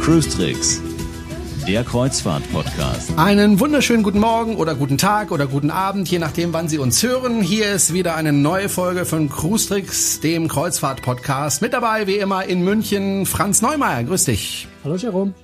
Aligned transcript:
Cruise 0.00 0.30
Tricks, 0.30 0.80
der 1.66 1.82
Kreuzfahrt-Podcast. 1.82 3.18
Einen 3.18 3.58
wunderschönen 3.58 4.04
guten 4.04 4.20
Morgen 4.20 4.54
oder 4.54 4.76
guten 4.76 4.96
Tag 4.96 5.32
oder 5.32 5.48
guten 5.48 5.72
Abend, 5.72 6.08
je 6.08 6.20
nachdem, 6.20 6.52
wann 6.52 6.68
Sie 6.68 6.78
uns 6.78 7.02
hören. 7.02 7.42
Hier 7.42 7.72
ist 7.72 7.92
wieder 7.92 8.14
eine 8.14 8.32
neue 8.32 8.68
Folge 8.68 9.04
von 9.04 9.28
Cruise 9.28 9.66
Tricks, 9.66 10.20
dem 10.20 10.46
Kreuzfahrt-Podcast. 10.46 11.62
Mit 11.62 11.72
dabei, 11.72 12.06
wie 12.06 12.18
immer, 12.18 12.44
in 12.44 12.62
München, 12.62 13.26
Franz 13.26 13.60
Neumeier. 13.60 14.04
Grüß 14.04 14.26
dich. 14.26 14.68
Hallo, 14.84 14.94
Jerome 14.94 15.34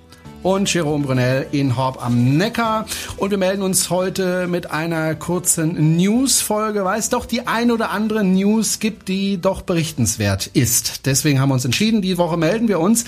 und 0.42 0.72
Jerome 0.72 1.04
Brunel 1.04 1.46
in 1.52 1.76
Horb 1.76 2.04
am 2.04 2.36
Neckar. 2.36 2.86
Und 3.16 3.30
wir 3.30 3.38
melden 3.38 3.62
uns 3.62 3.90
heute 3.90 4.46
mit 4.46 4.70
einer 4.70 5.14
kurzen 5.14 5.96
News-Folge, 5.96 6.84
weil 6.84 6.98
es 6.98 7.08
doch 7.08 7.26
die 7.26 7.46
ein 7.46 7.70
oder 7.70 7.90
andere 7.90 8.24
News 8.24 8.78
gibt, 8.78 9.08
die 9.08 9.40
doch 9.40 9.62
berichtenswert 9.62 10.48
ist. 10.48 11.06
Deswegen 11.06 11.40
haben 11.40 11.50
wir 11.50 11.54
uns 11.54 11.64
entschieden, 11.64 12.02
die 12.02 12.18
Woche 12.18 12.36
melden 12.36 12.68
wir 12.68 12.80
uns 12.80 13.04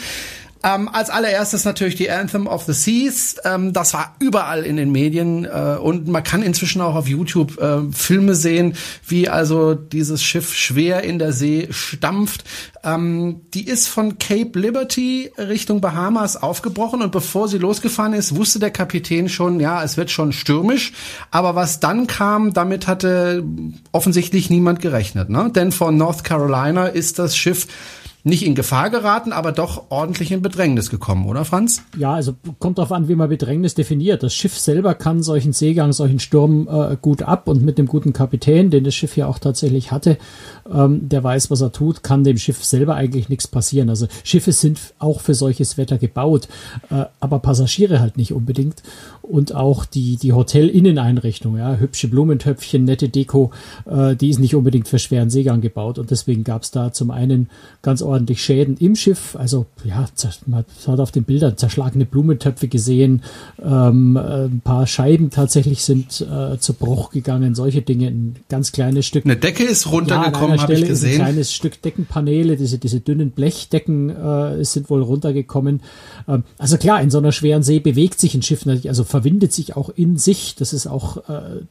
ähm, 0.65 0.89
als 0.89 1.11
allererstes 1.11 1.65
natürlich 1.67 1.95
die 1.95 2.11
Anthem 2.11 2.47
of 2.47 2.65
the 2.65 2.73
Seas. 2.73 3.37
Ähm, 3.45 3.75
das 3.75 3.93
war 3.93 4.17
überall 4.19 4.65
in 4.65 4.77
den 4.77 4.91
Medien 4.91 5.45
äh, 5.45 5.77
und 5.79 6.09
man 6.09 6.25
kann 6.25 6.43
inzwischen 6.43 6.81
auch 6.81 6.95
auf 6.95 7.07
YouTube 7.07 7.61
äh, 7.61 7.93
Filme 7.93 8.35
sehen, 8.35 8.75
wie 9.07 9.29
also 9.29 9.75
dieses 9.75 10.23
Schiff 10.23 10.55
schwer 10.55 11.05
in 11.05 11.19
der 11.19 11.33
See 11.35 11.69
stampft. 11.71 12.45
Ähm, 12.83 13.43
die 13.53 13.67
ist 13.67 13.89
von 13.89 14.19
Cape 14.19 14.59
Liberty 14.59 15.31
Richtung 15.37 15.83
Bahamas 15.83 16.43
aufgebrochen 16.43 17.03
und 17.03 17.13
bevor 17.13 17.47
sie 17.49 17.59
losgefahren 17.59 18.15
ist, 18.15 18.35
wusste 18.35 18.59
der 18.59 18.71
Kapitän 18.71 19.29
schon, 19.29 19.61
ja, 19.61 19.85
es 19.85 19.99
wird 19.99 20.11
schon 20.11 20.33
stürmisch. 20.33 20.93
Aber 21.31 21.55
was 21.55 21.81
dann 21.81 22.07
kam, 22.07 22.55
damit 22.55 22.87
hatte 22.87 23.45
offensichtlich 23.93 24.49
niemand 24.49 24.81
gerechnet. 24.81 25.29
Ne? 25.29 25.51
Denn 25.55 25.73
von 25.73 25.99
North 25.99 26.25
Carolina 26.25 26.87
ist 26.87 27.19
das 27.19 27.37
Schiff 27.37 27.67
nicht 28.25 28.45
in 28.45 28.55
Gefahr 28.55 28.89
geraten, 28.89 29.33
aber 29.33 29.53
doch 29.53 29.91
ordentlich 29.91 30.33
in 30.33 30.41
Bedrängnis 30.41 30.89
gekommen, 30.89 31.27
oder 31.27 31.45
Franz? 31.45 31.83
Ja, 31.97 32.15
also 32.15 32.35
kommt 32.59 32.79
darauf 32.79 32.91
an, 32.91 33.07
wie 33.07 33.15
man 33.15 33.29
Bedrängnis 33.29 33.75
definiert. 33.75 34.23
Das 34.23 34.35
Schiff 34.35 34.59
selber 34.59 34.95
kann 34.95 35.23
solchen 35.23 35.53
Seegang, 35.53 35.93
solchen 35.93 36.19
Sturm 36.19 36.67
äh, 36.67 36.97
gut 37.01 37.23
ab 37.23 37.49
und 37.49 37.63
mit 37.63 37.77
dem 37.77 37.87
guten 37.87 38.15
Kapitän, 38.15 38.71
den 38.71 38.83
das 38.83 38.95
Schiff 38.95 39.15
ja 39.19 39.27
auch 39.27 39.39
tatsächlich 39.39 39.93
hatte, 39.93 40.17
ähm, 40.73 41.07
der 41.07 41.23
weiß, 41.23 41.51
was 41.51 41.61
er 41.61 41.73
tut, 41.73 42.03
kann 42.03 42.25
dem 42.25 42.39
Schiff 42.39 42.65
selber 42.65 42.95
eigentlich 42.95 43.29
nichts 43.29 43.47
passieren. 43.47 43.91
Also 43.91 44.09
Schiffe 44.25 44.53
sind 44.53 44.81
auch 44.99 45.21
für 45.21 45.35
solches 45.35 45.77
Wetter 45.77 45.99
gebaut, 45.99 46.49
äh, 46.91 47.05
aber 47.21 47.41
Passagiere 47.41 48.01
halt 48.01 48.17
nicht 48.17 48.33
unbedingt. 48.33 48.83
Und 49.21 49.55
auch 49.55 49.85
die, 49.85 50.17
die 50.17 50.33
Hotel-Inneneinrichtung, 50.33 51.57
ja, 51.57 51.77
hübsche 51.77 52.09
Blumentöpfchen, 52.09 52.85
nette 52.85 53.09
Deko, 53.09 53.51
äh, 53.87 54.17
die 54.17 54.31
ist 54.31 54.39
nicht 54.39 54.55
unbedingt 54.55 54.89
für 54.89 54.99
schweren 54.99 55.31
Seegang 55.31 55.61
gebaut. 55.61 55.99
Und 55.99 56.11
deswegen 56.11 56.45
gab 56.45 56.63
es 56.63 56.71
da 56.71 56.93
zum 56.93 57.11
einen 57.11 57.49
ganz 57.83 58.01
ordentlich 58.01 58.14
Schäden 58.37 58.77
im 58.79 58.97
Schiff. 58.97 59.37
Also 59.37 59.67
ja, 59.85 60.07
man 60.47 60.65
hat 60.87 61.01
auf 61.01 61.11
den 61.11 61.25
Bildern 61.25 61.57
zerschlagene 61.57 62.05
Blumentöpfe 62.05 62.69
gesehen, 62.69 63.23
ähm, 63.63 64.17
ein 64.17 64.61
paar 64.63 64.87
Scheiben 64.87 65.31
tatsächlich 65.31 65.85
sind 65.85 66.21
äh, 66.21 66.59
zu 66.59 66.75
Bruch 66.75 67.11
gegangen, 67.11 67.55
solche 67.55 67.83
Dinge, 67.83 68.09
ein 68.09 68.37
ganz 68.49 68.73
kleines 68.73 69.07
Stück. 69.07 69.25
Eine 69.25 69.37
Decke 69.37 69.65
ist 69.65 69.91
runtergekommen. 69.91 70.57
Ja, 70.57 70.65
einer 70.65 70.77
Stelle 70.77 70.87
ist 70.87 71.05
ein 71.05 71.15
kleines 71.15 71.53
Stück 71.53 71.81
Deckenpaneele, 71.83 72.57
diese, 72.57 72.79
diese 72.79 73.01
dünnen 73.01 73.31
Blechdecken 73.31 74.11
äh, 74.11 74.65
sind 74.65 74.91
wohl 74.91 75.03
runtergekommen. 75.03 75.81
Ähm, 76.29 76.45
also 76.59 76.77
klar, 76.79 77.01
in 77.01 77.11
so 77.11 77.19
einer 77.19 77.33
schweren 77.33 77.63
See 77.63 77.81
bewegt 77.81 78.21
sich 78.21 78.35
ein 78.35 78.43
Schiff 78.43 78.67
natürlich, 78.67 78.89
also 78.89 79.05
verwindet 79.05 79.53
sich 79.53 79.77
auch 79.77 79.91
in 79.91 80.17
sich. 80.17 80.55
Das 80.57 80.73
ist 80.73 80.87
auch 80.87 81.29
äh, 81.29 81.63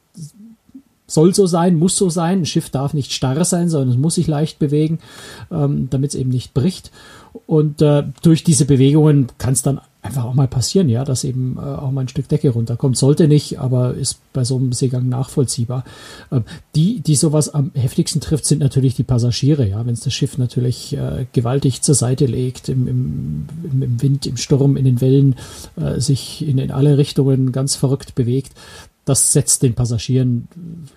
soll 1.08 1.34
so 1.34 1.48
sein, 1.48 1.78
muss 1.78 1.98
so 1.98 2.10
sein. 2.10 2.40
Ein 2.40 2.46
Schiff 2.46 2.70
darf 2.70 2.94
nicht 2.94 3.12
starr 3.12 3.44
sein, 3.46 3.70
sondern 3.70 3.90
es 3.90 3.98
muss 3.98 4.16
sich 4.16 4.28
leicht 4.28 4.60
bewegen, 4.60 5.00
ähm, 5.52 5.88
damit 5.90 6.12
es 6.12 6.16
eben 6.16 6.30
nicht 6.30 6.54
bricht. 6.54 6.92
Und 7.46 7.82
äh, 7.82 8.04
durch 8.22 8.44
diese 8.44 8.66
Bewegungen 8.66 9.28
kann 9.38 9.54
es 9.54 9.64
dann 9.64 9.82
einfach 10.04 10.26
auch 10.26 10.34
mal 10.34 10.48
passieren, 10.48 10.90
ja, 10.90 11.06
dass 11.06 11.24
eben 11.24 11.58
äh, 11.58 11.62
auch 11.62 11.92
mal 11.92 12.02
ein 12.02 12.08
Stück 12.10 12.28
Decke 12.28 12.50
runterkommt. 12.50 12.98
Sollte 12.98 13.28
nicht, 13.28 13.60
aber 13.60 13.94
ist 13.94 14.20
bei 14.34 14.44
so 14.44 14.58
einem 14.58 14.74
Seegang 14.74 15.08
nachvollziehbar. 15.08 15.86
Äh, 16.30 16.42
die, 16.76 17.00
die 17.00 17.16
sowas 17.16 17.54
am 17.54 17.72
heftigsten 17.74 18.22
trifft, 18.22 18.46
sind 18.46 18.60
natürlich 18.60 18.96
die 18.96 19.04
Passagiere, 19.04 19.68
ja, 19.68 19.86
wenn 19.86 19.94
es 19.94 20.02
das 20.02 20.14
Schiff 20.14 20.38
natürlich 20.38 20.96
äh, 20.96 21.26
gewaltig 21.32 21.82
zur 21.82 21.96
Seite 21.96 22.26
legt, 22.26 22.70
im, 22.70 22.88
im, 22.88 23.48
im 23.64 24.02
Wind, 24.02 24.28
im 24.28 24.38
Sturm, 24.38 24.76
in 24.76 24.86
den 24.86 25.02
Wellen, 25.02 25.36
äh, 25.78 26.00
sich 26.00 26.46
in, 26.48 26.58
in 26.58 26.72
alle 26.72 26.98
Richtungen 26.98 27.52
ganz 27.52 27.76
verrückt 27.76 28.14
bewegt, 28.14 28.52
das 29.06 29.34
setzt 29.34 29.64
den 29.64 29.74
Passagieren 29.74 30.48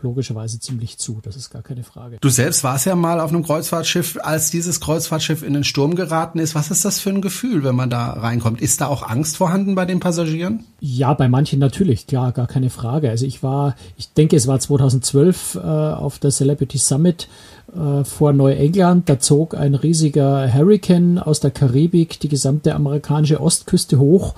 logischerweise 0.00 0.60
ziemlich 0.60 0.96
zu. 0.96 1.18
Das 1.22 1.34
ist 1.34 1.50
gar 1.50 1.62
keine 1.62 1.82
Frage. 1.82 2.18
Du 2.20 2.28
selbst 2.28 2.62
warst 2.62 2.86
ja 2.86 2.94
mal 2.94 3.18
auf 3.18 3.30
einem 3.30 3.42
Kreuzfahrtschiff, 3.42 4.18
als 4.22 4.50
dieses 4.52 4.80
Kreuzfahrtschiff 4.80 5.42
in 5.42 5.54
den 5.54 5.64
Sturm 5.64 5.96
geraten 5.96 6.38
ist. 6.38 6.54
Was 6.54 6.70
ist 6.70 6.84
das 6.84 7.00
für 7.00 7.10
ein 7.10 7.20
Gefühl, 7.20 7.64
wenn 7.64 7.74
man 7.74 7.90
da 7.90 8.12
reinkommt? 8.12 8.60
Ist 8.60 8.80
da 8.80 8.86
auch 8.86 9.02
Angst 9.02 9.36
vorhanden 9.36 9.74
bei 9.74 9.86
den 9.86 9.98
Passagieren? 9.98 10.64
Ja, 10.78 11.14
bei 11.14 11.28
manchen 11.28 11.58
natürlich, 11.58 12.06
klar, 12.06 12.30
gar 12.30 12.46
keine 12.46 12.70
Frage. 12.70 13.10
Also 13.10 13.26
ich 13.26 13.42
war, 13.42 13.74
ich 13.96 14.12
denke, 14.12 14.36
es 14.36 14.46
war 14.46 14.60
2012 14.60 15.56
äh, 15.56 15.58
auf 15.58 16.20
der 16.20 16.30
Celebrity 16.30 16.78
Summit 16.78 17.28
äh, 17.74 18.04
vor 18.04 18.32
Neuengland. 18.32 19.08
Da 19.08 19.18
zog 19.18 19.56
ein 19.56 19.74
riesiger 19.74 20.52
Hurricane 20.52 21.18
aus 21.18 21.40
der 21.40 21.50
Karibik 21.50 22.20
die 22.20 22.28
gesamte 22.28 22.76
amerikanische 22.76 23.40
Ostküste 23.40 23.98
hoch. 23.98 24.34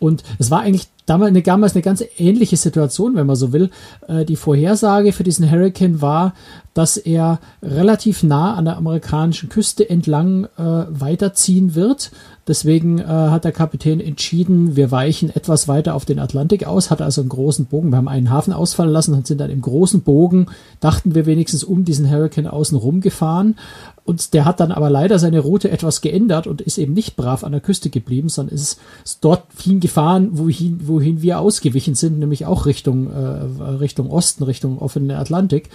Und 0.00 0.24
es 0.38 0.50
war 0.50 0.60
eigentlich 0.60 0.88
damals 1.06 1.28
eine, 1.30 1.42
damals 1.42 1.74
eine 1.74 1.82
ganz 1.82 2.04
ähnliche 2.18 2.56
Situation, 2.56 3.14
wenn 3.16 3.26
man 3.26 3.36
so 3.36 3.52
will. 3.52 3.70
Äh, 4.08 4.24
die 4.24 4.36
Vorhersage 4.36 5.12
für 5.12 5.24
diesen 5.24 5.50
Hurricane 5.50 6.02
war, 6.02 6.34
dass 6.74 6.96
er 6.96 7.40
relativ 7.62 8.22
nah 8.22 8.54
an 8.54 8.66
der 8.66 8.76
amerikanischen 8.76 9.48
Küste 9.48 9.88
entlang 9.88 10.44
äh, 10.58 10.84
weiterziehen 10.88 11.74
wird. 11.74 12.10
Deswegen 12.48 12.98
äh, 12.98 13.04
hat 13.04 13.44
der 13.44 13.50
Kapitän 13.50 13.98
entschieden, 13.98 14.76
wir 14.76 14.92
weichen 14.92 15.34
etwas 15.34 15.66
weiter 15.66 15.96
auf 15.96 16.04
den 16.04 16.20
Atlantik 16.20 16.64
aus, 16.64 16.90
hat 16.90 17.02
also 17.02 17.20
einen 17.20 17.28
großen 17.28 17.66
Bogen. 17.66 17.90
Wir 17.90 17.96
haben 17.96 18.06
einen 18.06 18.30
Hafen 18.30 18.52
ausfallen 18.52 18.92
lassen 18.92 19.14
und 19.14 19.26
sind 19.26 19.40
dann 19.40 19.50
im 19.50 19.60
großen 19.60 20.02
Bogen, 20.02 20.46
dachten 20.78 21.16
wir 21.16 21.26
wenigstens 21.26 21.64
um 21.64 21.84
diesen 21.84 22.08
Hurricane 22.08 22.46
außen 22.46 22.78
rum 22.78 23.00
gefahren. 23.00 23.56
Und 24.04 24.34
der 24.34 24.44
hat 24.44 24.60
dann 24.60 24.70
aber 24.70 24.88
leider 24.88 25.18
seine 25.18 25.40
Route 25.40 25.68
etwas 25.68 26.00
geändert 26.00 26.46
und 26.46 26.60
ist 26.60 26.78
eben 26.78 26.92
nicht 26.92 27.16
brav 27.16 27.42
an 27.42 27.50
der 27.50 27.60
Küste 27.60 27.90
geblieben, 27.90 28.28
sondern 28.28 28.54
ist, 28.54 28.78
dort 29.20 29.42
hingefahren, 29.60 30.38
wohin, 30.38 30.86
wohin 30.86 31.22
wir 31.22 31.40
ausgewichen 31.40 31.96
sind, 31.96 32.20
nämlich 32.20 32.46
auch 32.46 32.66
Richtung, 32.66 33.10
äh, 33.10 33.64
Richtung 33.80 34.08
Osten, 34.08 34.44
Richtung 34.44 34.78
offenen 34.78 35.10
Atlantik. 35.10 35.70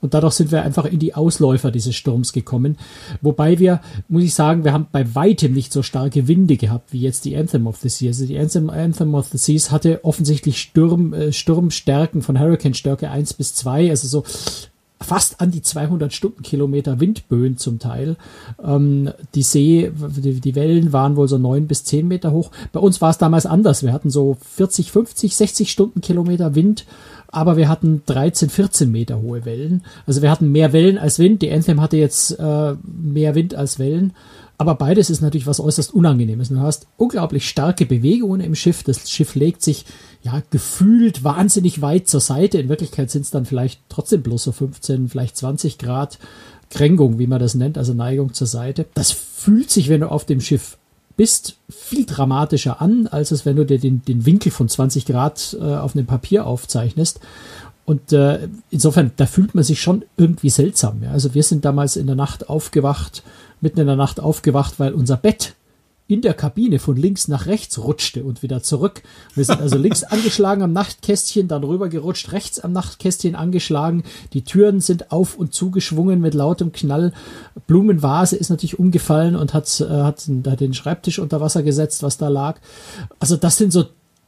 Und 0.00 0.14
dadurch 0.14 0.34
sind 0.34 0.52
wir 0.52 0.62
einfach 0.62 0.84
in 0.84 0.98
die 0.98 1.14
Ausläufer 1.14 1.70
dieses 1.70 1.94
Sturms 1.94 2.32
gekommen. 2.32 2.76
Wobei 3.20 3.58
wir, 3.58 3.80
muss 4.08 4.22
ich 4.22 4.34
sagen, 4.34 4.64
wir 4.64 4.72
haben 4.72 4.86
bei 4.90 5.14
weitem 5.14 5.52
nicht 5.52 5.72
so 5.72 5.82
starke 5.82 6.28
Winde 6.28 6.56
gehabt 6.56 6.92
wie 6.92 7.00
jetzt 7.00 7.24
die 7.24 7.36
Anthem 7.36 7.66
of 7.66 7.76
the 7.78 7.88
Seas. 7.88 8.16
Also 8.16 8.26
die 8.26 8.38
Anthem, 8.38 8.70
Anthem 8.70 9.14
of 9.14 9.28
the 9.28 9.38
Seas 9.38 9.70
hatte 9.70 10.04
offensichtlich 10.04 10.60
Sturm, 10.60 11.12
äh, 11.12 11.32
Sturmstärken 11.32 12.22
von 12.22 12.38
Hurricane-Stärke 12.38 13.10
1 13.10 13.34
bis 13.34 13.54
2, 13.54 13.90
also 13.90 14.08
so 14.08 14.24
fast 15.00 15.40
an 15.40 15.50
die 15.50 15.62
200 15.62 16.12
Stundenkilometer 16.12 17.00
Windböen 17.00 17.56
zum 17.56 17.78
Teil. 17.78 18.16
Ähm, 18.62 19.10
die 19.34 19.42
See, 19.42 19.90
die, 19.96 20.40
die, 20.40 20.54
Wellen 20.54 20.92
waren 20.92 21.16
wohl 21.16 21.28
so 21.28 21.38
neun 21.38 21.66
bis 21.66 21.84
zehn 21.84 22.06
Meter 22.06 22.32
hoch. 22.32 22.50
Bei 22.72 22.80
uns 22.80 23.00
war 23.00 23.10
es 23.10 23.18
damals 23.18 23.46
anders. 23.46 23.82
Wir 23.82 23.92
hatten 23.92 24.10
so 24.10 24.36
40, 24.56 24.92
50, 24.92 25.36
60 25.36 25.70
Stundenkilometer 25.70 26.54
Wind 26.54 26.84
aber 27.32 27.56
wir 27.56 27.68
hatten 27.68 28.02
13, 28.06 28.50
14 28.50 28.90
Meter 28.90 29.22
hohe 29.22 29.44
Wellen. 29.44 29.84
Also 30.06 30.22
wir 30.22 30.30
hatten 30.30 30.50
mehr 30.50 30.72
Wellen 30.72 30.98
als 30.98 31.18
Wind. 31.18 31.42
Die 31.42 31.52
Anthem 31.52 31.80
hatte 31.80 31.96
jetzt 31.96 32.38
äh, 32.38 32.74
mehr 32.82 33.34
Wind 33.34 33.54
als 33.54 33.78
Wellen. 33.78 34.12
Aber 34.58 34.74
beides 34.74 35.08
ist 35.08 35.22
natürlich 35.22 35.46
was 35.46 35.60
äußerst 35.60 35.94
Unangenehmes. 35.94 36.50
Du 36.50 36.58
hast 36.58 36.86
unglaublich 36.96 37.48
starke 37.48 37.86
Bewegungen 37.86 38.40
im 38.40 38.54
Schiff. 38.54 38.82
Das 38.82 39.10
Schiff 39.10 39.34
legt 39.34 39.62
sich 39.62 39.86
ja 40.22 40.42
gefühlt 40.50 41.24
wahnsinnig 41.24 41.80
weit 41.80 42.08
zur 42.08 42.20
Seite. 42.20 42.58
In 42.58 42.68
Wirklichkeit 42.68 43.10
sind 43.10 43.22
es 43.22 43.30
dann 43.30 43.46
vielleicht 43.46 43.80
trotzdem 43.88 44.22
bloß 44.22 44.44
so 44.44 44.52
15, 44.52 45.08
vielleicht 45.08 45.36
20 45.36 45.78
Grad 45.78 46.18
Kränkung, 46.70 47.18
wie 47.18 47.26
man 47.26 47.40
das 47.40 47.54
nennt, 47.54 47.78
also 47.78 47.94
Neigung 47.94 48.32
zur 48.32 48.46
Seite. 48.46 48.86
Das 48.94 49.10
fühlt 49.10 49.70
sich, 49.70 49.88
wenn 49.88 50.02
du 50.02 50.10
auf 50.10 50.24
dem 50.24 50.40
Schiff 50.40 50.78
bist, 51.16 51.56
viel 51.68 52.06
dramatischer 52.06 52.80
an, 52.80 53.06
als 53.06 53.30
es 53.30 53.44
wenn 53.44 53.56
du 53.56 53.66
dir 53.66 53.78
den, 53.78 54.02
den 54.04 54.24
Winkel 54.24 54.52
von 54.52 54.68
20 54.68 55.04
Grad 55.04 55.56
äh, 55.60 55.64
auf 55.64 55.94
einem 55.94 56.06
Papier 56.06 56.46
aufzeichnest. 56.46 57.20
Und 57.84 58.12
äh, 58.12 58.48
insofern, 58.70 59.10
da 59.16 59.26
fühlt 59.26 59.54
man 59.54 59.64
sich 59.64 59.80
schon 59.80 60.04
irgendwie 60.16 60.50
seltsam. 60.50 61.02
Ja? 61.02 61.10
Also 61.10 61.34
wir 61.34 61.42
sind 61.42 61.64
damals 61.64 61.96
in 61.96 62.06
der 62.06 62.14
Nacht 62.14 62.48
aufgewacht, 62.48 63.24
mitten 63.60 63.80
in 63.80 63.86
der 63.86 63.96
Nacht 63.96 64.20
aufgewacht, 64.20 64.74
weil 64.78 64.94
unser 64.94 65.16
Bett 65.16 65.54
in 66.10 66.22
der 66.22 66.34
Kabine 66.34 66.80
von 66.80 66.96
links 66.96 67.28
nach 67.28 67.46
rechts 67.46 67.78
rutschte 67.78 68.24
und 68.24 68.42
wieder 68.42 68.64
zurück. 68.64 69.02
Wir 69.36 69.44
sind 69.44 69.60
also 69.60 69.78
links 69.78 70.02
angeschlagen 70.04 70.62
am 70.62 70.72
Nachtkästchen, 70.72 71.46
dann 71.46 71.62
rüber 71.62 71.88
gerutscht, 71.88 72.32
rechts 72.32 72.58
am 72.58 72.72
Nachtkästchen 72.72 73.36
angeschlagen. 73.36 74.02
Die 74.32 74.42
Türen 74.42 74.80
sind 74.80 75.12
auf 75.12 75.36
und 75.36 75.54
zugeschwungen 75.54 76.20
mit 76.20 76.34
lautem 76.34 76.72
Knall. 76.72 77.12
Blumenvase 77.68 78.36
ist 78.36 78.50
natürlich 78.50 78.80
umgefallen 78.80 79.36
und 79.36 79.54
hat, 79.54 79.80
äh, 79.80 79.84
hat, 79.88 80.28
hat 80.46 80.60
den 80.60 80.74
Schreibtisch 80.74 81.20
unter 81.20 81.40
Wasser 81.40 81.62
gesetzt, 81.62 82.02
was 82.02 82.18
da 82.18 82.26
lag. 82.26 82.58
Also 83.20 83.36
das 83.36 83.56
sind 83.56 83.72
so 83.72 83.84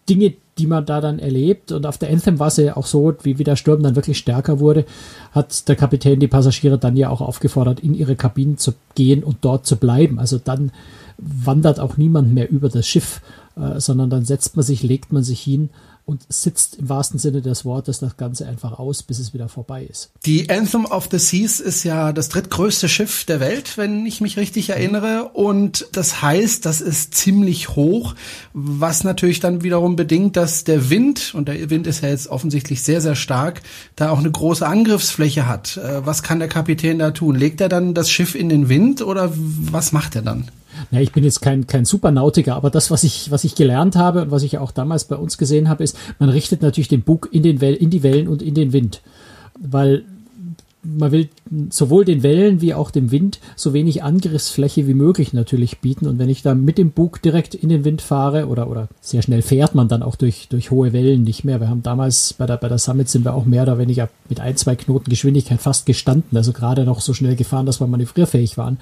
Dinge, 0.08 0.34
die 0.58 0.68
man 0.68 0.86
da 0.86 1.00
dann 1.00 1.18
erlebt. 1.18 1.72
Und 1.72 1.86
auf 1.86 1.98
der 1.98 2.10
Anthem 2.10 2.38
war 2.38 2.48
es 2.48 2.58
ja 2.58 2.76
auch 2.76 2.86
so, 2.86 3.14
wie, 3.24 3.38
wie 3.38 3.44
der 3.44 3.56
Sturm 3.56 3.82
dann 3.82 3.96
wirklich 3.96 4.18
stärker 4.18 4.60
wurde, 4.60 4.84
hat 5.32 5.68
der 5.68 5.74
Kapitän 5.74 6.20
die 6.20 6.28
Passagiere 6.28 6.78
dann 6.78 6.96
ja 6.96 7.08
auch 7.08 7.20
aufgefordert, 7.20 7.80
in 7.80 7.94
ihre 7.94 8.14
Kabinen 8.14 8.56
zu 8.56 8.74
gehen 8.94 9.24
und 9.24 9.38
dort 9.40 9.66
zu 9.66 9.76
bleiben. 9.76 10.20
Also 10.20 10.38
dann 10.38 10.70
wandert 11.22 11.80
auch 11.80 11.96
niemand 11.96 12.32
mehr 12.32 12.50
über 12.50 12.68
das 12.68 12.86
Schiff, 12.86 13.20
äh, 13.56 13.80
sondern 13.80 14.10
dann 14.10 14.24
setzt 14.24 14.56
man 14.56 14.64
sich, 14.64 14.82
legt 14.82 15.12
man 15.12 15.24
sich 15.24 15.40
hin 15.40 15.70
und 16.04 16.24
sitzt 16.28 16.78
im 16.78 16.88
wahrsten 16.88 17.20
Sinne 17.20 17.42
des 17.42 17.64
Wortes 17.64 18.00
das 18.00 18.16
Ganze 18.16 18.46
einfach 18.48 18.78
aus, 18.78 19.04
bis 19.04 19.20
es 19.20 19.34
wieder 19.34 19.48
vorbei 19.48 19.86
ist. 19.88 20.10
Die 20.26 20.50
Anthem 20.50 20.84
of 20.84 21.08
the 21.10 21.18
Seas 21.18 21.60
ist 21.60 21.84
ja 21.84 22.12
das 22.12 22.28
drittgrößte 22.28 22.88
Schiff 22.88 23.24
der 23.24 23.38
Welt, 23.38 23.78
wenn 23.78 24.04
ich 24.04 24.20
mich 24.20 24.36
richtig 24.36 24.70
erinnere. 24.70 25.30
Und 25.32 25.86
das 25.92 26.20
heißt, 26.20 26.66
das 26.66 26.80
ist 26.80 27.14
ziemlich 27.14 27.76
hoch, 27.76 28.14
was 28.52 29.04
natürlich 29.04 29.38
dann 29.38 29.62
wiederum 29.62 29.94
bedingt, 29.94 30.36
dass 30.36 30.64
der 30.64 30.90
Wind, 30.90 31.34
und 31.34 31.46
der 31.46 31.70
Wind 31.70 31.86
ist 31.86 32.02
ja 32.02 32.08
jetzt 32.08 32.26
offensichtlich 32.26 32.82
sehr, 32.82 33.00
sehr 33.00 33.14
stark, 33.14 33.62
da 33.94 34.10
auch 34.10 34.18
eine 34.18 34.30
große 34.30 34.66
Angriffsfläche 34.66 35.46
hat. 35.46 35.76
Äh, 35.76 36.04
was 36.04 36.24
kann 36.24 36.40
der 36.40 36.48
Kapitän 36.48 36.98
da 36.98 37.12
tun? 37.12 37.36
Legt 37.36 37.60
er 37.60 37.68
dann 37.68 37.94
das 37.94 38.10
Schiff 38.10 38.34
in 38.34 38.48
den 38.48 38.68
Wind 38.68 39.02
oder 39.02 39.32
was 39.36 39.92
macht 39.92 40.16
er 40.16 40.22
dann? 40.22 40.50
Ja, 40.90 41.00
ich 41.00 41.12
bin 41.12 41.24
jetzt 41.24 41.40
kein, 41.40 41.66
kein 41.66 41.84
Supernautiker, 41.84 42.54
aber 42.54 42.70
das, 42.70 42.90
was 42.90 43.04
ich, 43.04 43.30
was 43.30 43.44
ich 43.44 43.54
gelernt 43.54 43.96
habe 43.96 44.22
und 44.22 44.30
was 44.30 44.42
ich 44.42 44.58
auch 44.58 44.72
damals 44.72 45.04
bei 45.04 45.16
uns 45.16 45.38
gesehen 45.38 45.68
habe, 45.68 45.84
ist, 45.84 45.96
man 46.18 46.28
richtet 46.28 46.62
natürlich 46.62 46.88
den 46.88 47.02
Bug 47.02 47.28
in, 47.32 47.42
den 47.42 47.60
Well 47.60 47.74
in 47.74 47.90
die 47.90 48.02
Wellen 48.02 48.28
und 48.28 48.42
in 48.42 48.54
den 48.54 48.72
Wind. 48.72 49.02
Weil 49.58 50.04
man 50.84 51.12
will 51.12 51.28
sowohl 51.70 52.04
den 52.04 52.22
Wellen 52.22 52.60
wie 52.60 52.74
auch 52.74 52.90
dem 52.90 53.12
Wind 53.12 53.38
so 53.54 53.72
wenig 53.72 54.02
Angriffsfläche 54.02 54.86
wie 54.88 54.94
möglich 54.94 55.32
natürlich 55.32 55.78
bieten. 55.78 56.06
Und 56.06 56.18
wenn 56.18 56.28
ich 56.28 56.42
da 56.42 56.54
mit 56.54 56.76
dem 56.76 56.90
Bug 56.90 57.22
direkt 57.22 57.54
in 57.54 57.68
den 57.68 57.84
Wind 57.84 58.02
fahre 58.02 58.48
oder, 58.48 58.68
oder 58.68 58.88
sehr 59.00 59.22
schnell 59.22 59.42
fährt 59.42 59.76
man 59.76 59.88
dann 59.88 60.02
auch 60.02 60.16
durch, 60.16 60.48
durch 60.48 60.72
hohe 60.72 60.92
Wellen 60.92 61.22
nicht 61.22 61.44
mehr. 61.44 61.60
Wir 61.60 61.68
haben 61.68 61.84
damals 61.84 62.32
bei 62.32 62.46
der, 62.46 62.56
bei 62.56 62.68
der 62.68 62.78
Summit 62.78 63.08
sind 63.08 63.24
wir 63.24 63.34
auch 63.34 63.44
mehr 63.44 63.62
oder 63.62 63.78
weniger 63.78 64.08
mit 64.28 64.40
ein, 64.40 64.56
zwei 64.56 64.74
Knoten 64.74 65.08
Geschwindigkeit 65.08 65.60
fast 65.60 65.86
gestanden. 65.86 66.36
Also 66.36 66.52
gerade 66.52 66.84
noch 66.84 67.00
so 67.00 67.14
schnell 67.14 67.36
gefahren, 67.36 67.66
dass 67.66 67.80
wir 67.80 67.86
manövrierfähig 67.86 68.58
waren. 68.58 68.78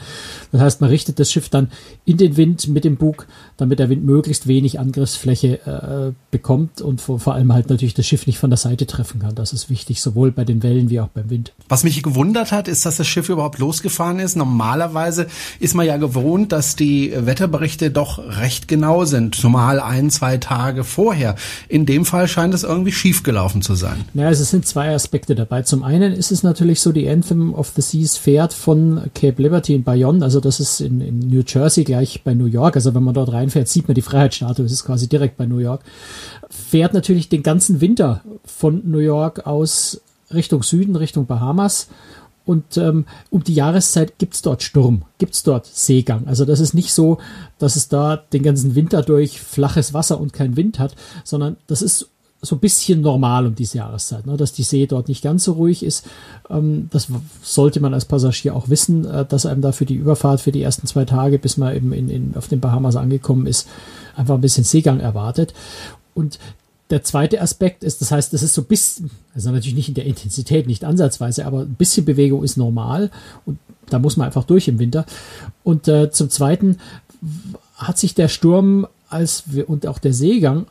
Das 0.52 0.62
heißt, 0.62 0.80
man 0.80 0.88
richtet 0.88 1.18
das 1.18 1.30
Schiff 1.30 1.50
dann 1.50 1.70
in 2.06 2.16
den 2.16 2.38
Wind 2.38 2.68
mit 2.68 2.84
dem 2.84 2.96
Bug, 2.96 3.26
damit 3.58 3.78
der 3.78 3.90
Wind 3.90 4.04
möglichst 4.04 4.46
wenig 4.46 4.80
Angriffsfläche 4.80 5.66
äh, 5.66 6.12
bekommt 6.30 6.80
und 6.80 7.02
vor, 7.02 7.18
vor 7.18 7.34
allem 7.34 7.52
halt 7.52 7.68
natürlich 7.68 7.94
das 7.94 8.06
Schiff 8.06 8.26
nicht 8.26 8.38
von 8.38 8.50
der 8.50 8.56
Seite 8.56 8.86
treffen 8.86 9.20
kann. 9.20 9.34
Das 9.34 9.52
ist 9.52 9.68
wichtig, 9.68 10.00
sowohl 10.00 10.32
bei 10.32 10.44
den 10.44 10.62
Wellen 10.62 10.88
wie 10.88 11.00
auch 11.00 11.08
beim 11.08 11.28
Wind. 11.28 11.52
Was 11.68 11.84
mich 11.84 11.89
gewundert 11.96 12.52
hat, 12.52 12.68
ist, 12.68 12.86
dass 12.86 12.96
das 12.96 13.06
Schiff 13.06 13.28
überhaupt 13.28 13.58
losgefahren 13.58 14.18
ist. 14.18 14.36
Normalerweise 14.36 15.26
ist 15.58 15.74
man 15.74 15.86
ja 15.86 15.96
gewohnt, 15.96 16.52
dass 16.52 16.76
die 16.76 17.12
Wetterberichte 17.14 17.90
doch 17.90 18.18
recht 18.18 18.68
genau 18.68 19.04
sind, 19.04 19.34
zumal 19.34 19.80
ein, 19.80 20.10
zwei 20.10 20.38
Tage 20.38 20.84
vorher. 20.84 21.36
In 21.68 21.86
dem 21.86 22.04
Fall 22.04 22.28
scheint 22.28 22.54
es 22.54 22.62
irgendwie 22.62 22.92
schiefgelaufen 22.92 23.62
zu 23.62 23.74
sein. 23.74 24.04
Ja, 24.14 24.26
also 24.26 24.42
es 24.42 24.50
sind 24.50 24.66
zwei 24.66 24.94
Aspekte 24.94 25.34
dabei. 25.34 25.62
Zum 25.62 25.82
einen 25.82 26.12
ist 26.12 26.32
es 26.32 26.42
natürlich 26.42 26.80
so, 26.80 26.92
die 26.92 27.08
Anthem 27.08 27.54
of 27.54 27.72
the 27.76 27.82
Seas 27.82 28.16
fährt 28.16 28.52
von 28.52 29.02
Cape 29.14 29.42
Liberty 29.42 29.74
in 29.74 29.84
Bayonne, 29.84 30.24
also 30.24 30.40
das 30.40 30.60
ist 30.60 30.80
in, 30.80 31.00
in 31.00 31.18
New 31.18 31.42
Jersey 31.46 31.84
gleich 31.84 32.22
bei 32.24 32.34
New 32.34 32.46
York. 32.46 32.76
Also 32.76 32.94
wenn 32.94 33.02
man 33.02 33.14
dort 33.14 33.32
reinfährt, 33.32 33.68
sieht 33.68 33.88
man 33.88 33.94
die 33.94 34.02
Freiheitsstatue, 34.02 34.64
es 34.64 34.72
ist 34.72 34.84
quasi 34.84 35.08
direkt 35.08 35.36
bei 35.36 35.46
New 35.46 35.58
York. 35.58 35.82
Fährt 36.48 36.94
natürlich 36.94 37.28
den 37.28 37.42
ganzen 37.42 37.80
Winter 37.80 38.22
von 38.44 38.82
New 38.84 38.98
York 38.98 39.46
aus 39.46 40.00
Richtung 40.32 40.62
Süden, 40.62 40.96
Richtung 40.96 41.26
Bahamas. 41.26 41.88
Und 42.46 42.76
ähm, 42.78 43.04
um 43.30 43.44
die 43.44 43.54
Jahreszeit 43.54 44.18
gibt's 44.18 44.42
dort 44.42 44.62
Sturm, 44.62 45.02
gibt's 45.18 45.42
dort 45.42 45.66
Seegang. 45.66 46.26
Also 46.26 46.44
das 46.44 46.58
ist 46.58 46.74
nicht 46.74 46.92
so, 46.92 47.18
dass 47.58 47.76
es 47.76 47.88
da 47.88 48.16
den 48.16 48.42
ganzen 48.42 48.74
Winter 48.74 49.02
durch 49.02 49.40
flaches 49.40 49.94
Wasser 49.94 50.20
und 50.20 50.32
kein 50.32 50.56
Wind 50.56 50.78
hat, 50.78 50.96
sondern 51.22 51.58
das 51.66 51.82
ist 51.82 52.08
so 52.42 52.56
ein 52.56 52.60
bisschen 52.60 53.02
normal 53.02 53.46
um 53.46 53.54
diese 53.54 53.78
Jahreszeit, 53.78 54.26
ne? 54.26 54.36
dass 54.36 54.52
die 54.52 54.62
See 54.62 54.86
dort 54.86 55.08
nicht 55.08 55.22
ganz 55.22 55.44
so 55.44 55.52
ruhig 55.52 55.82
ist. 55.82 56.06
Ähm, 56.48 56.88
das 56.90 57.08
sollte 57.42 57.80
man 57.80 57.92
als 57.92 58.06
Passagier 58.06 58.56
auch 58.56 58.70
wissen, 58.70 59.04
äh, 59.04 59.26
dass 59.26 59.46
einem 59.46 59.60
da 59.60 59.72
für 59.72 59.84
die 59.84 59.94
Überfahrt, 59.94 60.40
für 60.40 60.52
die 60.52 60.62
ersten 60.62 60.86
zwei 60.86 61.04
Tage, 61.04 61.38
bis 61.38 61.58
man 61.58 61.76
eben 61.76 61.92
in, 61.92 62.08
in, 62.08 62.34
auf 62.36 62.48
den 62.48 62.60
Bahamas 62.60 62.96
angekommen 62.96 63.46
ist, 63.46 63.68
einfach 64.16 64.34
ein 64.34 64.40
bisschen 64.40 64.64
Seegang 64.64 65.00
erwartet. 65.00 65.52
Und 66.14 66.38
der 66.90 67.02
zweite 67.04 67.40
Aspekt 67.40 67.84
ist, 67.84 68.00
das 68.00 68.10
heißt, 68.10 68.32
das 68.32 68.42
ist 68.42 68.54
so 68.54 68.62
bisschen, 68.62 69.10
also 69.34 69.50
natürlich 69.50 69.76
nicht 69.76 69.88
in 69.88 69.94
der 69.94 70.06
Intensität, 70.06 70.66
nicht 70.66 70.84
ansatzweise, 70.84 71.46
aber 71.46 71.60
ein 71.60 71.74
bisschen 71.74 72.04
Bewegung 72.04 72.42
ist 72.42 72.56
normal 72.56 73.10
und 73.46 73.58
da 73.88 73.98
muss 73.98 74.16
man 74.16 74.26
einfach 74.26 74.44
durch 74.44 74.68
im 74.68 74.78
Winter. 74.78 75.04
Und 75.64 75.88
äh, 75.88 76.10
zum 76.10 76.30
Zweiten 76.30 76.78
hat 77.76 77.98
sich 77.98 78.14
der 78.14 78.28
Sturm 78.28 78.86
als 79.08 79.44
und 79.66 79.86
auch 79.86 79.98
der 79.98 80.12
Seegang 80.12 80.66